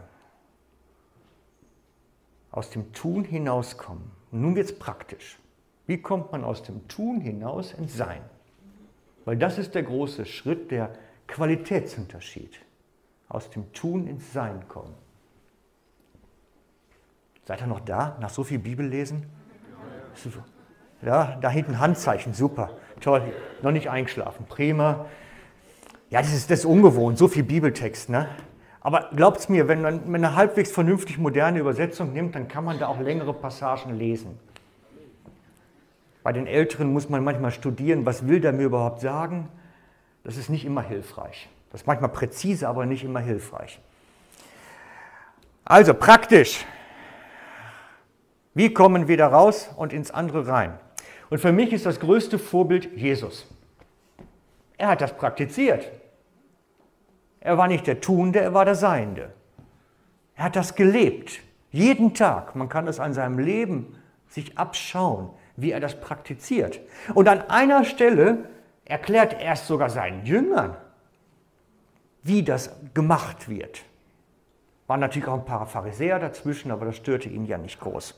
Aus 2.52 2.70
dem 2.70 2.92
Tun 2.94 3.24
hinauskommen. 3.24 4.12
Und 4.32 4.42
nun 4.42 4.56
wird 4.56 4.70
es 4.70 4.80
praktisch. 4.80 5.40
Wie 5.88 6.02
kommt 6.02 6.32
man 6.32 6.44
aus 6.44 6.64
dem 6.64 6.88
Tun 6.88 7.22
hinaus 7.22 7.74
ins 7.74 7.98
Sein? 7.98 8.22
Weil 9.26 9.38
das 9.38 9.58
ist 9.58 9.76
der 9.76 9.84
große 9.84 10.26
Schritt, 10.26 10.72
der 10.72 10.94
Qualitätsunterschied. 11.28 12.60
Aus 13.28 13.50
dem 13.50 13.72
Tun 13.74 14.08
ins 14.08 14.34
Sein 14.34 14.68
kommen. 14.68 14.94
Seid 17.46 17.62
ihr 17.62 17.68
noch 17.68 17.80
da, 17.80 18.18
nach 18.20 18.30
so 18.30 18.44
viel 18.44 18.60
Bibellesen? 18.60 19.26
Ja, 21.02 21.38
da 21.42 21.50
hinten 21.50 21.80
Handzeichen, 21.80 22.34
super, 22.34 22.78
toll, 23.00 23.34
noch 23.62 23.72
nicht 23.72 23.90
eingeschlafen, 23.90 24.46
prima. 24.48 25.06
Ja, 26.10 26.22
das 26.22 26.34
ist, 26.34 26.52
das 26.52 26.60
ist 26.60 26.66
ungewohnt, 26.66 27.18
so 27.18 27.28
viel 27.28 27.44
Bibeltext. 27.44 28.10
Ne? 28.10 28.28
Aber 28.82 29.10
glaubt 29.14 29.40
es 29.40 29.50
mir, 29.50 29.68
wenn 29.68 29.82
man 29.82 30.16
eine 30.16 30.36
halbwegs 30.36 30.72
vernünftig 30.72 31.18
moderne 31.18 31.60
Übersetzung 31.60 32.14
nimmt, 32.14 32.36
dann 32.36 32.48
kann 32.48 32.64
man 32.64 32.80
da 32.80 32.88
auch 32.88 33.00
längere 33.00 33.34
Passagen 33.34 33.96
lesen. 33.96 34.40
Bei 36.24 36.32
den 36.32 36.48
Älteren 36.48 36.94
muss 36.94 37.10
man 37.10 37.24
manchmal 37.24 37.52
studieren, 37.52 38.06
was 38.06 38.28
will 38.28 38.40
der 38.40 38.54
mir 38.54 38.64
überhaupt 38.64 39.02
sagen. 39.02 39.50
Das 40.24 40.38
ist 40.38 40.50
nicht 40.50 40.66
immer 40.66 40.82
hilfreich. 40.82 41.50
Das 41.72 41.82
ist 41.82 41.88
manchmal 41.88 42.10
präzise, 42.10 42.68
aber 42.68 42.86
nicht 42.86 43.04
immer 43.04 43.20
hilfreich. 43.20 43.80
Also 45.66 45.94
praktisch. 45.94 46.66
Wie 48.54 48.74
kommen 48.74 49.08
wir 49.08 49.18
da 49.18 49.28
raus 49.28 49.70
und 49.76 49.94
ins 49.94 50.12
andere 50.12 50.48
rein? 50.48 50.80
Und 51.30 51.40
für 51.40 51.52
mich 51.52 51.72
ist 51.72 51.86
das 51.86 52.00
größte 52.00 52.40
Vorbild 52.40 52.98
Jesus. 52.98 53.46
Er 54.78 54.90
hat 54.90 55.02
das 55.02 55.16
praktiziert. 55.16 55.92
Er 57.42 57.58
war 57.58 57.68
nicht 57.68 57.88
der 57.88 58.02
Tuende, 58.02 58.40
er 58.40 58.54
war 58.54 58.66
der 58.66 58.76
Seiende. 58.76 59.34
Er 60.36 60.46
hat 60.46 60.56
das 60.56 60.76
gelebt. 60.76 61.40
Jeden 61.72 62.14
Tag. 62.14 62.56
Man 62.56 62.70
kann 62.70 62.88
es 62.88 63.00
an 63.00 63.14
seinem 63.14 63.40
Leben 63.40 63.96
sich 64.28 64.58
abschauen, 64.58 65.30
wie 65.56 65.72
er 65.72 65.80
das 65.80 66.00
praktiziert. 66.00 66.80
Und 67.14 67.28
an 67.28 67.42
einer 67.50 67.84
Stelle 67.84 68.50
erklärt 68.86 69.34
er 69.40 69.54
es 69.54 69.68
sogar 69.68 69.90
seinen 69.90 70.26
Jüngern, 70.26 70.76
wie 72.24 72.44
das 72.44 72.72
gemacht 72.94 73.50
wird. 73.50 73.84
Waren 74.88 75.00
natürlich 75.02 75.28
auch 75.28 75.36
ein 75.36 75.46
paar 75.46 75.68
Pharisäer 75.68 76.20
dazwischen, 76.20 76.72
aber 76.72 76.86
das 76.86 76.96
störte 76.96 77.30
ihn 77.30 77.46
ja 77.46 77.58
nicht 77.58 77.80
groß. 77.80 78.16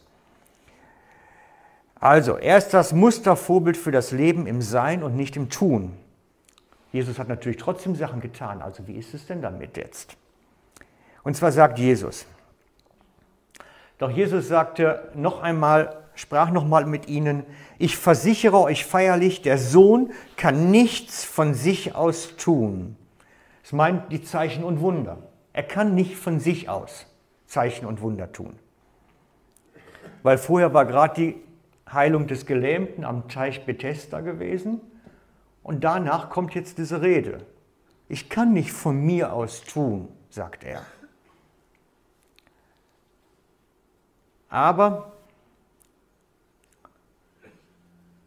Also, 1.99 2.37
er 2.37 2.57
ist 2.57 2.69
das 2.69 2.93
Mustervorbild 2.93 3.77
für 3.77 3.91
das 3.91 4.11
Leben 4.11 4.47
im 4.47 4.61
Sein 4.61 5.03
und 5.03 5.15
nicht 5.15 5.35
im 5.35 5.49
Tun. 5.49 5.97
Jesus 6.91 7.19
hat 7.19 7.29
natürlich 7.29 7.57
trotzdem 7.57 7.95
Sachen 7.95 8.19
getan. 8.19 8.61
Also 8.61 8.87
wie 8.87 8.95
ist 8.95 9.13
es 9.13 9.25
denn 9.25 9.41
damit 9.41 9.77
jetzt? 9.77 10.17
Und 11.23 11.35
zwar 11.35 11.51
sagt 11.51 11.79
Jesus. 11.79 12.25
Doch 13.97 14.09
Jesus 14.09 14.47
sagte 14.47 15.11
noch 15.13 15.41
einmal, 15.41 15.97
sprach 16.15 16.51
noch 16.51 16.65
mal 16.65 16.85
mit 16.85 17.07
ihnen, 17.07 17.43
ich 17.77 17.97
versichere 17.97 18.59
euch 18.59 18.85
feierlich, 18.85 19.41
der 19.41 19.57
Sohn 19.57 20.11
kann 20.37 20.71
nichts 20.71 21.23
von 21.23 21.53
sich 21.53 21.95
aus 21.95 22.35
tun. 22.35 22.97
Es 23.63 23.71
meint 23.71 24.11
die 24.11 24.23
Zeichen 24.23 24.63
und 24.63 24.81
Wunder. 24.81 25.17
Er 25.53 25.63
kann 25.63 25.95
nicht 25.95 26.15
von 26.15 26.39
sich 26.39 26.67
aus 26.67 27.05
Zeichen 27.45 27.85
und 27.85 28.01
Wunder 28.01 28.31
tun. 28.31 28.57
Weil 30.23 30.37
vorher 30.37 30.73
war 30.73 30.85
gerade 30.85 31.13
die 31.15 31.35
Heilung 31.91 32.27
des 32.27 32.45
Gelähmten 32.45 33.03
am 33.03 33.27
Teich 33.27 33.65
Bethesda 33.65 34.21
gewesen 34.21 34.81
und 35.63 35.83
danach 35.83 36.29
kommt 36.29 36.53
jetzt 36.55 36.77
diese 36.77 37.01
Rede. 37.01 37.45
Ich 38.09 38.29
kann 38.29 38.53
nicht 38.53 38.71
von 38.71 38.99
mir 38.99 39.33
aus 39.33 39.63
tun, 39.63 40.09
sagt 40.29 40.63
er. 40.63 40.85
Aber 44.49 45.13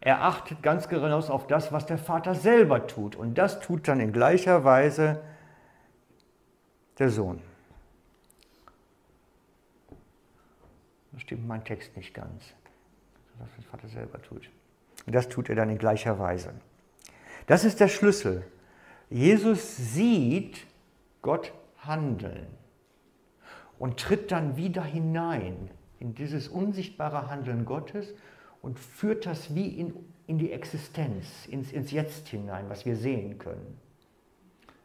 Er 0.05 0.21
achtet 0.21 0.63
ganz 0.63 0.87
genau 0.89 1.19
auf 1.19 1.47
das, 1.47 1.73
was 1.73 1.87
der 1.87 1.97
Vater 1.97 2.35
selber 2.35 2.87
tut. 2.87 3.17
Und 3.17 3.39
das 3.39 3.61
tut 3.61 3.89
dann 3.89 4.01
in 4.01 4.13
gleicher 4.13 4.63
Weise 4.63 5.23
der 6.99 7.09
Sohn. 7.09 7.41
Da 11.11 11.21
stimmt 11.21 11.49
mein 11.49 11.65
Text 11.65 11.97
nicht 11.97 12.13
ganz. 12.13 12.53
Was 13.39 13.49
der 13.57 13.65
Vater 13.65 13.89
selber 13.89 14.21
tut. 14.21 14.51
Und 15.07 15.15
das 15.15 15.31
tut 15.31 15.49
er 15.49 15.55
dann 15.55 15.71
in 15.71 15.79
gleicher 15.79 16.19
Weise. 16.19 16.53
Das 17.47 17.65
ist 17.65 17.81
der 17.81 17.89
Schlüssel. 17.89 18.45
Jesus 19.11 19.77
sieht 19.77 20.67
Gott 21.23 21.53
handeln 21.79 22.47
und 23.79 23.99
tritt 23.99 24.33
dann 24.33 24.57
wieder 24.57 24.83
hinein 24.83 25.71
in 26.01 26.15
dieses 26.15 26.49
unsichtbare 26.49 27.31
Handeln 27.31 27.65
Gottes 27.65 28.15
und 28.63 28.79
führt 28.79 29.27
das 29.27 29.55
wie 29.55 29.69
in, 29.69 29.95
in 30.27 30.39
die 30.39 30.53
Existenz, 30.53 31.47
ins, 31.47 31.71
ins 31.71 31.91
Jetzt 31.91 32.29
hinein, 32.29 32.67
was 32.69 32.87
wir 32.87 32.97
sehen 32.97 33.39
können. 33.39 33.79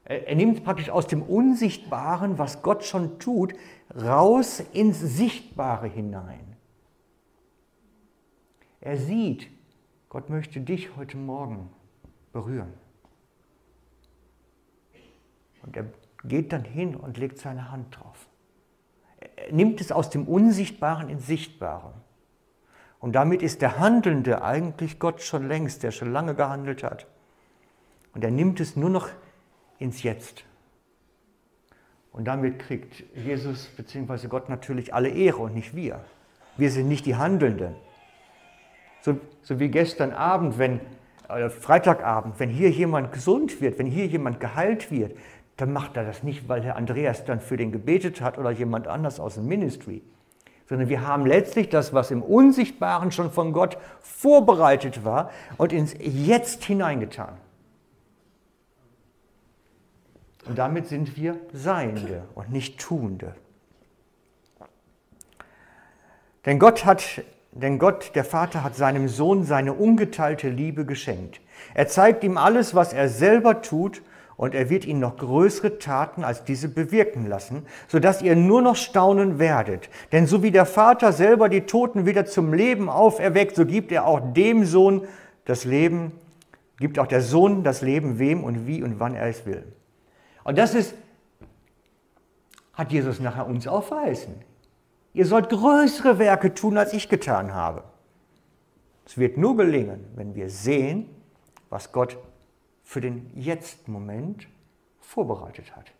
Er, 0.03 0.27
er 0.27 0.35
nimmt 0.35 0.63
praktisch 0.65 0.89
aus 0.89 1.07
dem 1.07 1.21
Unsichtbaren, 1.21 2.37
was 2.37 2.61
Gott 2.61 2.83
schon 2.83 3.19
tut, 3.19 3.53
raus 3.95 4.61
ins 4.73 4.99
Sichtbare 4.99 5.87
hinein. 5.87 6.57
Er 8.81 8.97
sieht, 8.97 9.47
Gott 10.09 10.29
möchte 10.29 10.59
dich 10.61 10.95
heute 10.95 11.17
Morgen 11.17 11.69
berühren. 12.31 12.73
Und 15.63 15.75
er 15.75 15.85
geht 16.23 16.53
dann 16.53 16.63
hin 16.63 16.95
und 16.95 17.17
legt 17.17 17.37
seine 17.37 17.71
Hand 17.71 17.97
drauf. 17.97 18.27
Er 19.35 19.51
nimmt 19.51 19.81
es 19.81 19.91
aus 19.91 20.09
dem 20.09 20.27
Unsichtbaren 20.27 21.09
ins 21.09 21.27
Sichtbare. 21.27 21.93
Und 22.99 23.13
damit 23.13 23.41
ist 23.41 23.61
der 23.61 23.79
Handelnde 23.79 24.41
eigentlich 24.43 24.99
Gott 24.99 25.21
schon 25.21 25.47
längst, 25.47 25.83
der 25.83 25.91
schon 25.91 26.11
lange 26.11 26.35
gehandelt 26.35 26.83
hat. 26.83 27.07
Und 28.13 28.23
er 28.23 28.31
nimmt 28.31 28.59
es 28.59 28.75
nur 28.75 28.89
noch 28.89 29.09
ins 29.77 30.03
Jetzt. 30.03 30.43
Und 32.11 32.25
damit 32.25 32.59
kriegt 32.59 33.03
Jesus 33.15 33.67
bzw. 33.67 34.27
Gott 34.27 34.49
natürlich 34.49 34.93
alle 34.93 35.09
Ehre 35.09 35.37
und 35.37 35.53
nicht 35.53 35.75
wir. 35.75 36.03
Wir 36.57 36.71
sind 36.71 36.89
nicht 36.89 37.05
die 37.05 37.15
Handelnden. 37.15 37.75
So, 39.01 39.17
so 39.41 39.59
wie 39.59 39.69
gestern 39.69 40.11
Abend, 40.11 40.57
wenn, 40.57 40.81
Freitagabend, 41.49 42.39
wenn 42.39 42.49
hier 42.49 42.69
jemand 42.69 43.11
gesund 43.11 43.61
wird, 43.61 43.79
wenn 43.79 43.87
hier 43.87 44.07
jemand 44.07 44.39
geheilt 44.39 44.91
wird, 44.91 45.15
dann 45.57 45.71
macht 45.73 45.97
er 45.97 46.05
das 46.05 46.23
nicht, 46.23 46.47
weil 46.49 46.63
Herr 46.63 46.75
Andreas 46.75 47.25
dann 47.25 47.39
für 47.39 47.57
den 47.57 47.71
gebetet 47.71 48.21
hat 48.21 48.37
oder 48.37 48.51
jemand 48.51 48.87
anders 48.87 49.19
aus 49.19 49.35
dem 49.35 49.47
Ministry 49.47 50.01
sondern 50.69 50.87
wir 50.87 51.01
haben 51.05 51.25
letztlich 51.25 51.69
das, 51.69 51.93
was 51.93 52.11
im 52.11 52.21
Unsichtbaren 52.21 53.11
schon 53.11 53.31
von 53.31 53.53
Gott 53.53 53.79
vorbereitet 54.01 55.03
war 55.03 55.31
und 55.57 55.73
ins 55.73 55.95
Jetzt 55.99 56.63
hineingetan. 56.63 57.35
Und 60.45 60.59
damit 60.59 60.85
sind 60.85 61.17
wir 61.17 61.37
Seiende 61.53 62.23
und 62.35 62.51
nicht 62.51 62.79
Tuende. 62.79 63.33
Denn 66.45 66.59
Gott 66.59 66.85
hat, 66.85 67.23
denn 67.51 67.79
Gott, 67.79 68.11
der 68.15 68.23
Vater, 68.23 68.63
hat 68.63 68.75
seinem 68.75 69.07
Sohn 69.07 69.43
seine 69.43 69.73
ungeteilte 69.73 70.49
Liebe 70.49 70.85
geschenkt. 70.85 71.41
Er 71.73 71.87
zeigt 71.87 72.23
ihm 72.23 72.37
alles, 72.37 72.75
was 72.75 72.93
er 72.93 73.09
selber 73.09 73.61
tut 73.61 74.01
und 74.37 74.55
er 74.55 74.69
wird 74.69 74.85
ihn 74.85 74.99
noch 74.99 75.17
größere 75.17 75.79
Taten 75.79 76.23
als 76.23 76.45
diese 76.45 76.69
bewirken 76.69 77.27
lassen, 77.27 77.65
sodass 77.87 78.21
ihr 78.21 78.35
nur 78.35 78.61
noch 78.61 78.77
staunen 78.77 79.37
werdet. 79.37 79.89
Denn 80.11 80.27
so 80.27 80.43
wie 80.43 80.51
der 80.51 80.65
Vater 80.65 81.11
selber 81.11 81.49
die 81.49 81.61
Toten 81.61 82.05
wieder 82.05 82.25
zum 82.25 82.53
Leben 82.53 82.89
auferweckt, 82.89 83.55
so 83.55 83.65
gibt 83.65 83.91
er 83.91 84.05
auch 84.05 84.21
dem 84.33 84.63
Sohn 84.63 85.07
das 85.43 85.65
Leben, 85.65 86.13
gibt 86.77 86.99
auch 86.99 87.07
der 87.07 87.21
Sohn 87.21 87.63
das 87.63 87.81
Leben 87.81 88.19
wem 88.19 88.43
und 88.43 88.65
wie 88.65 88.81
und 88.81 88.99
wann 88.99 89.15
er 89.15 89.27
es 89.27 89.45
will. 89.45 89.63
Und 90.45 90.57
das 90.57 90.73
ist, 90.73 90.93
hat 92.73 92.91
Jesus 92.91 93.19
nachher 93.19 93.45
uns 93.45 93.67
auch 93.67 93.83
verheißen. 93.83 94.48
Ihr 95.13 95.25
sollt 95.25 95.49
größere 95.49 96.19
Werke 96.19 96.53
tun, 96.53 96.77
als 96.77 96.93
ich 96.93 97.09
getan 97.09 97.53
habe. 97.53 97.83
Es 99.05 99.17
wird 99.17 99.37
nur 99.37 99.57
gelingen, 99.57 100.05
wenn 100.15 100.35
wir 100.35 100.49
sehen, 100.49 101.09
was 101.69 101.91
Gott 101.91 102.17
für 102.83 103.01
den 103.01 103.31
Jetzt-Moment 103.35 104.47
vorbereitet 104.99 105.75
hat. 105.75 105.91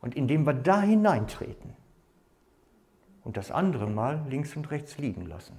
Und 0.00 0.14
indem 0.14 0.46
wir 0.46 0.54
da 0.54 0.80
hineintreten 0.80 1.76
und 3.24 3.36
das 3.36 3.50
andere 3.50 3.86
Mal 3.86 4.24
links 4.28 4.56
und 4.56 4.70
rechts 4.70 4.96
liegen 4.96 5.26
lassen. 5.26 5.58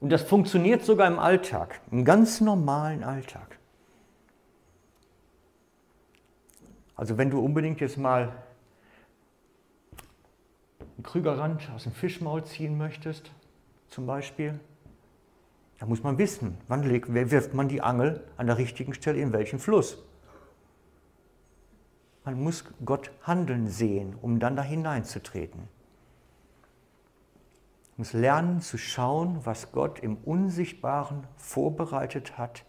Und 0.00 0.10
das 0.10 0.22
funktioniert 0.22 0.82
sogar 0.82 1.06
im 1.06 1.20
Alltag, 1.20 1.80
im 1.92 2.04
ganz 2.04 2.40
normalen 2.40 3.04
Alltag. 3.04 3.58
Also 6.96 7.18
wenn 7.18 7.30
du 7.30 7.38
unbedingt 7.38 7.80
jetzt 7.80 7.98
mal 7.98 8.41
einen 10.96 11.02
Krügerrand 11.02 11.70
aus 11.74 11.84
dem 11.84 11.92
Fischmaul 11.92 12.44
ziehen 12.44 12.76
möchtest, 12.76 13.30
zum 13.88 14.06
Beispiel, 14.06 14.58
da 15.78 15.86
muss 15.86 16.02
man 16.02 16.18
wissen, 16.18 16.56
wann 16.68 16.84
wirft 16.84 17.54
man 17.54 17.68
die 17.68 17.82
Angel 17.82 18.24
an 18.36 18.46
der 18.46 18.58
richtigen 18.58 18.94
Stelle 18.94 19.20
in 19.20 19.32
welchen 19.32 19.58
Fluss. 19.58 20.02
Man 22.24 22.42
muss 22.42 22.64
Gott 22.84 23.10
handeln 23.22 23.68
sehen, 23.68 24.14
um 24.22 24.38
dann 24.38 24.54
da 24.54 24.62
hineinzutreten. 24.62 25.60
Man 25.60 25.68
muss 27.96 28.12
lernen 28.12 28.60
zu 28.60 28.78
schauen, 28.78 29.40
was 29.44 29.72
Gott 29.72 29.98
im 29.98 30.16
Unsichtbaren 30.18 31.26
vorbereitet 31.36 32.38
hat, 32.38 32.64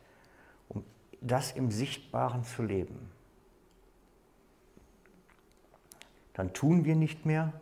um 0.70 0.84
das 1.22 1.52
im 1.52 1.72
Sichtbaren 1.72 2.44
zu 2.44 2.64
leben. 2.64 3.12
Dann 6.34 6.52
tun 6.54 6.84
wir 6.84 6.96
nicht 6.96 7.26
mehr, 7.26 7.54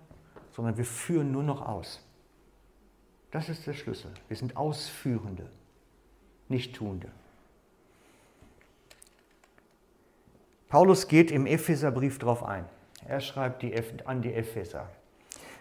sondern 0.51 0.77
wir 0.77 0.85
führen 0.85 1.31
nur 1.31 1.43
noch 1.43 1.65
aus. 1.65 2.05
Das 3.31 3.49
ist 3.49 3.65
der 3.65 3.73
Schlüssel. 3.73 4.11
Wir 4.27 4.37
sind 4.37 4.57
Ausführende, 4.57 5.49
nicht 6.49 6.75
Tuende. 6.75 7.07
Paulus 10.67 11.07
geht 11.07 11.31
im 11.31 11.47
Epheserbrief 11.47 12.19
darauf 12.19 12.43
ein. 12.43 12.65
Er 13.05 13.19
schreibt 13.19 13.61
die, 13.61 13.73
an 14.05 14.21
die 14.21 14.33
Epheser. 14.33 14.89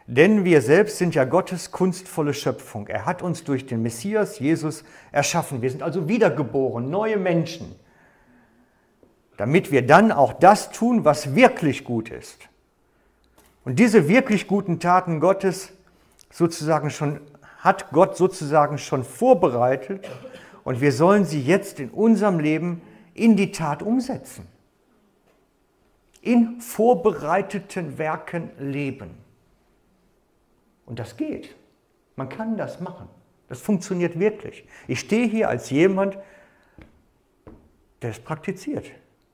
Denn 0.07 0.45
wir 0.45 0.61
selbst 0.61 0.99
sind 0.99 1.15
ja 1.15 1.25
Gottes 1.25 1.71
kunstvolle 1.71 2.35
Schöpfung. 2.35 2.89
Er 2.89 3.07
hat 3.07 3.23
uns 3.23 3.45
durch 3.45 3.67
den 3.67 3.83
Messias 3.83 4.39
Jesus 4.39 4.85
erschaffen. 5.13 5.63
Wir 5.63 5.71
sind 5.71 5.83
also 5.83 6.09
wiedergeboren, 6.09 6.91
neue 6.91 7.17
Menschen, 7.17 7.77
damit 9.37 9.71
wir 9.71 9.87
dann 9.87 10.11
auch 10.11 10.33
das 10.33 10.73
tun, 10.73 11.05
was 11.05 11.35
wirklich 11.35 11.85
gut 11.85 12.11
ist. 12.11 12.50
Und 13.65 13.79
diese 13.79 14.09
wirklich 14.09 14.47
guten 14.47 14.81
Taten 14.81 15.21
Gottes 15.21 15.73
sozusagen 16.31 16.91
schon 16.91 17.21
hat 17.59 17.91
Gott 17.91 18.17
sozusagen 18.17 18.79
schon 18.79 19.05
vorbereitet 19.05 20.09
und 20.65 20.81
wir 20.81 20.93
sollen 20.93 21.25
sie 21.25 21.43
jetzt 21.43 21.79
in 21.79 21.91
unserem 21.91 22.41
Leben 22.41 22.81
in 23.13 23.37
die 23.37 23.53
Tat 23.53 23.83
umsetzen. 23.83 24.47
In 26.23 26.61
vorbereiteten 26.61 27.99
Werken 27.99 28.51
leben. 28.59 29.11
Und 30.87 30.99
das 30.99 31.17
geht. 31.17 31.55
Man 32.17 32.29
kann 32.29 32.57
das 32.57 32.81
machen. 32.81 33.09
Das 33.49 33.61
funktioniert 33.61 34.19
wirklich. 34.19 34.65
Ich 34.87 35.01
stehe 35.01 35.27
hier 35.27 35.49
als 35.49 35.71
jemand, 35.71 36.19
der 38.01 38.11
es 38.11 38.21
praktiziert, 38.21 38.87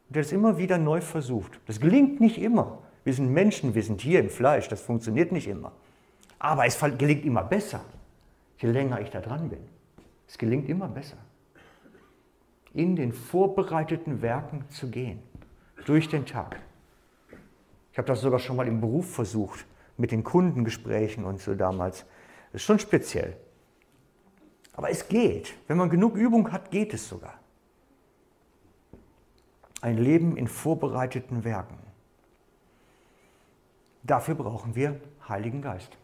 der 0.08 0.22
es 0.22 0.32
immer 0.32 0.58
wieder 0.58 0.78
neu 0.78 1.00
versucht. 1.00 1.60
Das 1.66 1.80
gelingt 1.80 2.20
nicht 2.20 2.38
immer. 2.38 2.78
Wir 3.06 3.14
sind 3.14 3.30
Menschen, 3.30 3.76
wir 3.76 3.84
sind 3.84 4.00
hier 4.00 4.18
im 4.18 4.30
Fleisch, 4.30 4.66
das 4.66 4.80
funktioniert 4.80 5.30
nicht 5.30 5.46
immer. 5.46 5.70
Aber 6.40 6.66
es 6.66 6.76
gelingt 6.98 7.24
immer 7.24 7.44
besser 7.44 7.80
je 8.58 8.70
länger 8.70 9.00
ich 9.00 9.10
da 9.10 9.20
dran 9.20 9.48
bin. 9.48 9.60
Es 10.26 10.38
gelingt 10.38 10.68
immer 10.68 10.88
besser. 10.88 11.18
In 12.72 12.96
den 12.96 13.12
vorbereiteten 13.12 14.22
Werken 14.22 14.64
zu 14.70 14.90
gehen, 14.90 15.22
durch 15.84 16.08
den 16.08 16.26
Tag. 16.26 16.60
Ich 17.92 17.98
habe 17.98 18.08
das 18.08 18.20
sogar 18.20 18.38
schon 18.38 18.56
mal 18.56 18.68
im 18.68 18.80
Beruf 18.80 19.14
versucht, 19.14 19.64
mit 19.96 20.10
den 20.10 20.24
Kundengesprächen 20.24 21.24
und 21.24 21.40
so 21.40 21.54
damals. 21.54 22.04
Das 22.52 22.60
ist 22.62 22.66
schon 22.66 22.78
speziell. 22.78 23.36
Aber 24.74 24.90
es 24.90 25.08
geht. 25.08 25.54
Wenn 25.68 25.78
man 25.78 25.88
genug 25.88 26.16
Übung 26.16 26.52
hat, 26.52 26.70
geht 26.70 26.92
es 26.92 27.08
sogar. 27.08 27.40
Ein 29.80 29.96
Leben 29.96 30.36
in 30.36 30.48
vorbereiteten 30.48 31.44
Werken. 31.44 31.78
Dafür 34.06 34.36
brauchen 34.36 34.76
wir 34.76 35.00
Heiligen 35.28 35.62
Geist. 35.62 35.96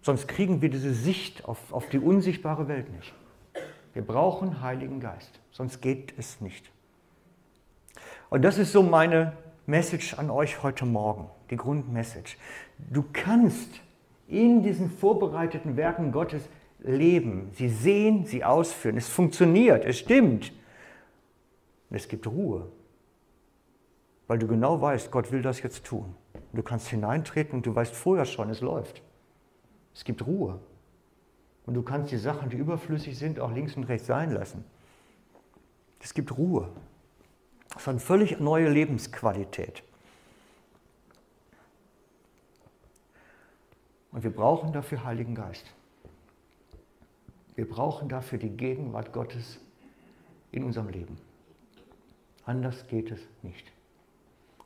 Sonst 0.00 0.26
kriegen 0.26 0.62
wir 0.62 0.70
diese 0.70 0.94
Sicht 0.94 1.44
auf, 1.44 1.72
auf 1.72 1.88
die 1.90 1.98
unsichtbare 1.98 2.66
Welt 2.66 2.90
nicht. 2.90 3.12
Wir 3.92 4.02
brauchen 4.02 4.62
Heiligen 4.62 5.00
Geist, 5.00 5.38
sonst 5.50 5.82
geht 5.82 6.14
es 6.18 6.40
nicht. 6.40 6.70
Und 8.30 8.42
das 8.42 8.58
ist 8.58 8.72
so 8.72 8.82
meine 8.82 9.36
Message 9.66 10.18
an 10.18 10.30
euch 10.30 10.62
heute 10.62 10.86
Morgen, 10.86 11.28
die 11.50 11.56
Grundmessage. 11.56 12.36
Du 12.78 13.04
kannst 13.12 13.80
in 14.26 14.62
diesen 14.62 14.90
vorbereiteten 14.90 15.76
Werken 15.76 16.10
Gottes 16.10 16.48
leben. 16.80 17.50
Sie 17.52 17.68
sehen, 17.68 18.24
sie 18.24 18.44
ausführen. 18.44 18.96
Es 18.96 19.08
funktioniert, 19.08 19.84
es 19.84 19.98
stimmt. 19.98 20.52
Es 21.90 22.08
gibt 22.08 22.26
Ruhe, 22.26 22.66
weil 24.26 24.38
du 24.38 24.46
genau 24.46 24.80
weißt, 24.80 25.10
Gott 25.10 25.32
will 25.32 25.42
das 25.42 25.62
jetzt 25.62 25.84
tun. 25.84 26.14
Du 26.52 26.62
kannst 26.62 26.88
hineintreten 26.88 27.56
und 27.56 27.66
du 27.66 27.74
weißt 27.74 27.94
vorher 27.94 28.24
schon, 28.24 28.50
es 28.50 28.60
läuft. 28.60 29.02
Es 29.94 30.04
gibt 30.04 30.26
Ruhe. 30.26 30.60
Und 31.66 31.74
du 31.74 31.82
kannst 31.82 32.12
die 32.12 32.18
Sachen, 32.18 32.50
die 32.50 32.56
überflüssig 32.56 33.18
sind, 33.18 33.40
auch 33.40 33.52
links 33.52 33.76
und 33.76 33.84
rechts 33.84 34.06
sein 34.06 34.30
lassen. 34.30 34.64
Es 36.00 36.14
gibt 36.14 36.36
Ruhe. 36.36 36.68
Das 37.70 37.82
ist 37.82 37.88
eine 37.88 38.00
völlig 38.00 38.38
neue 38.38 38.68
Lebensqualität. 38.68 39.82
Und 44.12 44.22
wir 44.22 44.30
brauchen 44.30 44.72
dafür 44.72 45.04
Heiligen 45.04 45.34
Geist. 45.34 45.66
Wir 47.56 47.68
brauchen 47.68 48.08
dafür 48.08 48.38
die 48.38 48.50
Gegenwart 48.50 49.12
Gottes 49.12 49.58
in 50.52 50.62
unserem 50.62 50.88
Leben. 50.88 51.16
Anders 52.44 52.86
geht 52.86 53.10
es 53.10 53.20
nicht. 53.42 53.73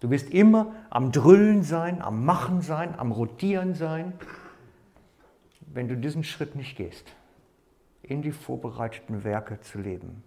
Du 0.01 0.11
wirst 0.11 0.31
immer 0.31 0.75
am 0.91 1.11
Drüllen 1.11 1.63
sein, 1.63 2.01
am 2.03 2.25
Machen 2.25 2.61
sein, 2.61 2.99
am 2.99 3.11
Rotieren 3.13 3.75
sein, 3.75 4.13
wenn 5.61 5.89
du 5.89 5.97
diesen 5.97 6.25
Schritt 6.25 6.55
nicht 6.55 6.77
gehst, 6.77 7.13
in 8.03 8.23
die 8.23 8.33
vorbereiteten 8.33 9.25
Werke 9.25 9.61
zu 9.61 9.79
leben. 9.79 10.23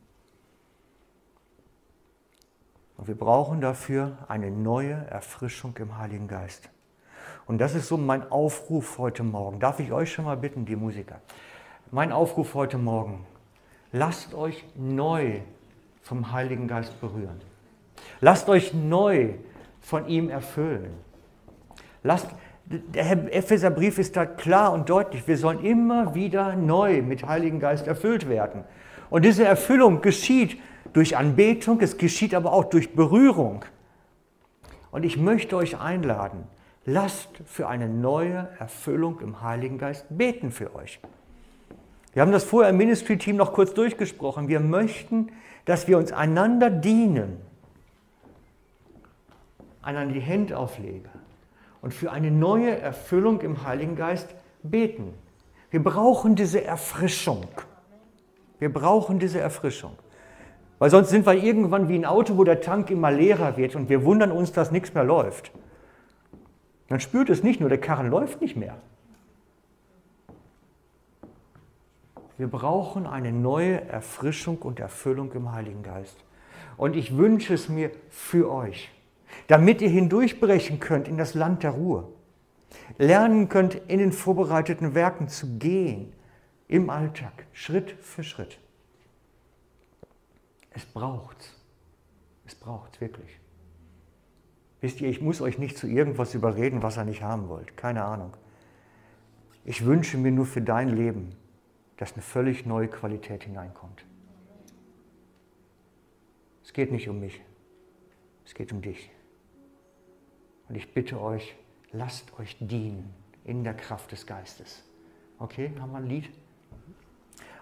Und 2.97 3.07
wir 3.07 3.15
brauchen 3.15 3.61
dafür 3.61 4.17
eine 4.27 4.51
neue 4.51 4.93
Erfrischung 4.93 5.75
im 5.77 5.97
Heiligen 5.97 6.27
Geist. 6.27 6.69
Und 7.47 7.57
das 7.57 7.73
ist 7.73 7.87
so 7.87 7.97
mein 7.97 8.29
Aufruf 8.31 8.97
heute 8.97 9.23
Morgen. 9.23 9.59
Darf 9.59 9.79
ich 9.79 9.91
euch 9.91 10.11
schon 10.13 10.25
mal 10.25 10.37
bitten, 10.37 10.65
die 10.65 10.75
Musiker? 10.75 11.21
Mein 11.89 12.11
Aufruf 12.11 12.53
heute 12.53 12.77
Morgen. 12.77 13.25
Lasst 13.91 14.33
euch 14.33 14.63
neu 14.75 15.39
vom 16.03 16.31
Heiligen 16.31 16.67
Geist 16.67 16.99
berühren. 17.01 17.41
Lasst 18.19 18.47
euch 18.49 18.73
neu 18.73 19.33
von 19.81 20.07
ihm 20.07 20.29
erfüllen. 20.29 20.93
Lasst, 22.03 22.27
der 22.65 23.35
Epheserbrief 23.35 23.97
ist 23.97 24.15
da 24.15 24.25
klar 24.25 24.71
und 24.71 24.89
deutlich. 24.89 25.27
Wir 25.27 25.37
sollen 25.37 25.63
immer 25.63 26.15
wieder 26.15 26.55
neu 26.55 27.01
mit 27.01 27.27
Heiligen 27.27 27.59
Geist 27.59 27.87
erfüllt 27.87 28.29
werden. 28.29 28.63
Und 29.09 29.25
diese 29.25 29.43
Erfüllung 29.43 30.01
geschieht 30.01 30.57
durch 30.93 31.17
Anbetung, 31.17 31.81
es 31.81 31.97
geschieht 31.97 32.33
aber 32.33 32.53
auch 32.53 32.65
durch 32.65 32.95
Berührung. 32.95 33.65
Und 34.91 35.03
ich 35.03 35.17
möchte 35.17 35.57
euch 35.57 35.79
einladen, 35.79 36.43
lasst 36.85 37.29
für 37.45 37.67
eine 37.67 37.89
neue 37.89 38.49
Erfüllung 38.59 39.19
im 39.19 39.41
Heiligen 39.41 39.77
Geist 39.77 40.05
beten 40.09 40.51
für 40.51 40.75
euch. 40.75 40.99
Wir 42.13 42.21
haben 42.21 42.31
das 42.31 42.43
vorher 42.43 42.69
im 42.71 42.77
Ministry-Team 42.77 43.37
noch 43.37 43.53
kurz 43.53 43.73
durchgesprochen. 43.73 44.47
Wir 44.47 44.59
möchten, 44.59 45.29
dass 45.65 45.87
wir 45.87 45.97
uns 45.97 46.11
einander 46.11 46.69
dienen, 46.69 47.37
einander 49.81 50.13
die 50.13 50.21
Hände 50.21 50.57
auflegen 50.57 51.09
und 51.81 51.93
für 51.93 52.11
eine 52.11 52.31
neue 52.31 52.77
Erfüllung 52.77 53.41
im 53.41 53.63
Heiligen 53.63 53.95
Geist 53.95 54.33
beten. 54.63 55.13
Wir 55.69 55.83
brauchen 55.83 56.35
diese 56.35 56.63
Erfrischung. 56.63 57.47
Wir 58.59 58.71
brauchen 58.71 59.19
diese 59.19 59.39
Erfrischung. 59.39 59.93
Weil 60.77 60.89
sonst 60.89 61.09
sind 61.09 61.25
wir 61.25 61.33
irgendwann 61.33 61.89
wie 61.89 61.95
ein 61.95 62.05
Auto, 62.05 62.37
wo 62.37 62.43
der 62.43 62.61
Tank 62.61 62.89
immer 62.89 63.11
leerer 63.11 63.57
wird 63.57 63.75
und 63.75 63.89
wir 63.89 64.03
wundern 64.03 64.31
uns, 64.31 64.51
dass 64.51 64.71
nichts 64.71 64.93
mehr 64.93 65.03
läuft. 65.03 65.51
Man 66.89 66.99
spürt 66.99 67.29
es 67.29 67.43
nicht 67.43 67.59
nur, 67.59 67.69
der 67.69 67.79
Karren 67.79 68.09
läuft 68.09 68.41
nicht 68.41 68.55
mehr. 68.55 68.77
Wir 72.37 72.47
brauchen 72.47 73.05
eine 73.05 73.31
neue 73.31 73.81
Erfrischung 73.87 74.57
und 74.57 74.79
Erfüllung 74.79 75.31
im 75.33 75.51
Heiligen 75.51 75.83
Geist. 75.83 76.17
Und 76.75 76.95
ich 76.95 77.15
wünsche 77.15 77.53
es 77.53 77.69
mir 77.69 77.91
für 78.09 78.51
euch, 78.51 78.89
damit 79.47 79.81
ihr 79.81 79.89
hindurchbrechen 79.89 80.79
könnt 80.79 81.07
in 81.07 81.17
das 81.17 81.33
Land 81.33 81.63
der 81.63 81.71
Ruhe, 81.71 82.07
lernen 82.97 83.49
könnt, 83.49 83.75
in 83.75 83.99
den 83.99 84.11
vorbereiteten 84.11 84.95
Werken 84.95 85.27
zu 85.27 85.57
gehen, 85.57 86.13
im 86.67 86.89
Alltag, 86.89 87.45
Schritt 87.51 87.91
für 87.91 88.23
Schritt. 88.23 88.57
Es 90.71 90.85
braucht's. 90.85 91.53
Es 92.45 92.55
braucht's 92.55 93.01
wirklich. 93.01 93.39
Wisst 94.79 94.99
ihr, 95.01 95.09
ich 95.09 95.21
muss 95.21 95.41
euch 95.41 95.59
nicht 95.59 95.77
zu 95.77 95.87
irgendwas 95.87 96.33
überreden, 96.33 96.81
was 96.81 96.97
ihr 96.97 97.03
nicht 97.03 97.21
haben 97.21 97.49
wollt. 97.49 97.77
Keine 97.77 98.03
Ahnung. 98.03 98.35
Ich 99.63 99.85
wünsche 99.85 100.17
mir 100.17 100.31
nur 100.31 100.45
für 100.45 100.61
dein 100.61 100.89
Leben, 100.89 101.35
dass 101.97 102.13
eine 102.13 102.23
völlig 102.23 102.65
neue 102.65 102.87
Qualität 102.87 103.43
hineinkommt. 103.43 104.03
Es 106.63 106.73
geht 106.73 106.91
nicht 106.91 107.09
um 107.09 107.19
mich. 107.19 107.41
Es 108.45 108.53
geht 108.55 108.71
um 108.71 108.81
dich. 108.81 109.11
Und 110.71 110.77
ich 110.77 110.93
bitte 110.93 111.19
euch, 111.19 111.53
lasst 111.91 112.31
euch 112.39 112.55
dienen 112.61 113.13
in 113.43 113.65
der 113.65 113.73
Kraft 113.73 114.13
des 114.13 114.25
Geistes. 114.25 114.81
Okay, 115.37 115.69
haben 115.81 115.91
wir 115.91 115.97
ein 115.97 116.07
Lied? 116.07 116.29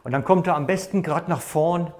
Und 0.04 0.12
dann 0.12 0.24
kommt 0.24 0.46
er 0.46 0.56
am 0.56 0.68
besten 0.68 1.02
gerade 1.02 1.28
nach 1.28 1.42
vorn 1.42 1.92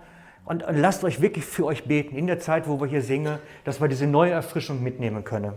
und, 0.46 0.64
lasst 0.70 1.04
euch 1.04 1.20
wirklich 1.20 1.46
für 1.46 1.66
euch 1.66 1.86
beten, 1.86 2.16
in 2.16 2.28
der 2.28 2.38
Zeit, 2.38 2.68
wo 2.68 2.80
wir 2.80 2.86
hier 2.86 3.02
singen, 3.02 3.40
dass 3.64 3.82
wir 3.82 3.88
diese 3.88 4.06
neue 4.06 4.34
Erfrischung 4.34 4.84
mitnehmen 4.84 5.24
können. 5.24 5.54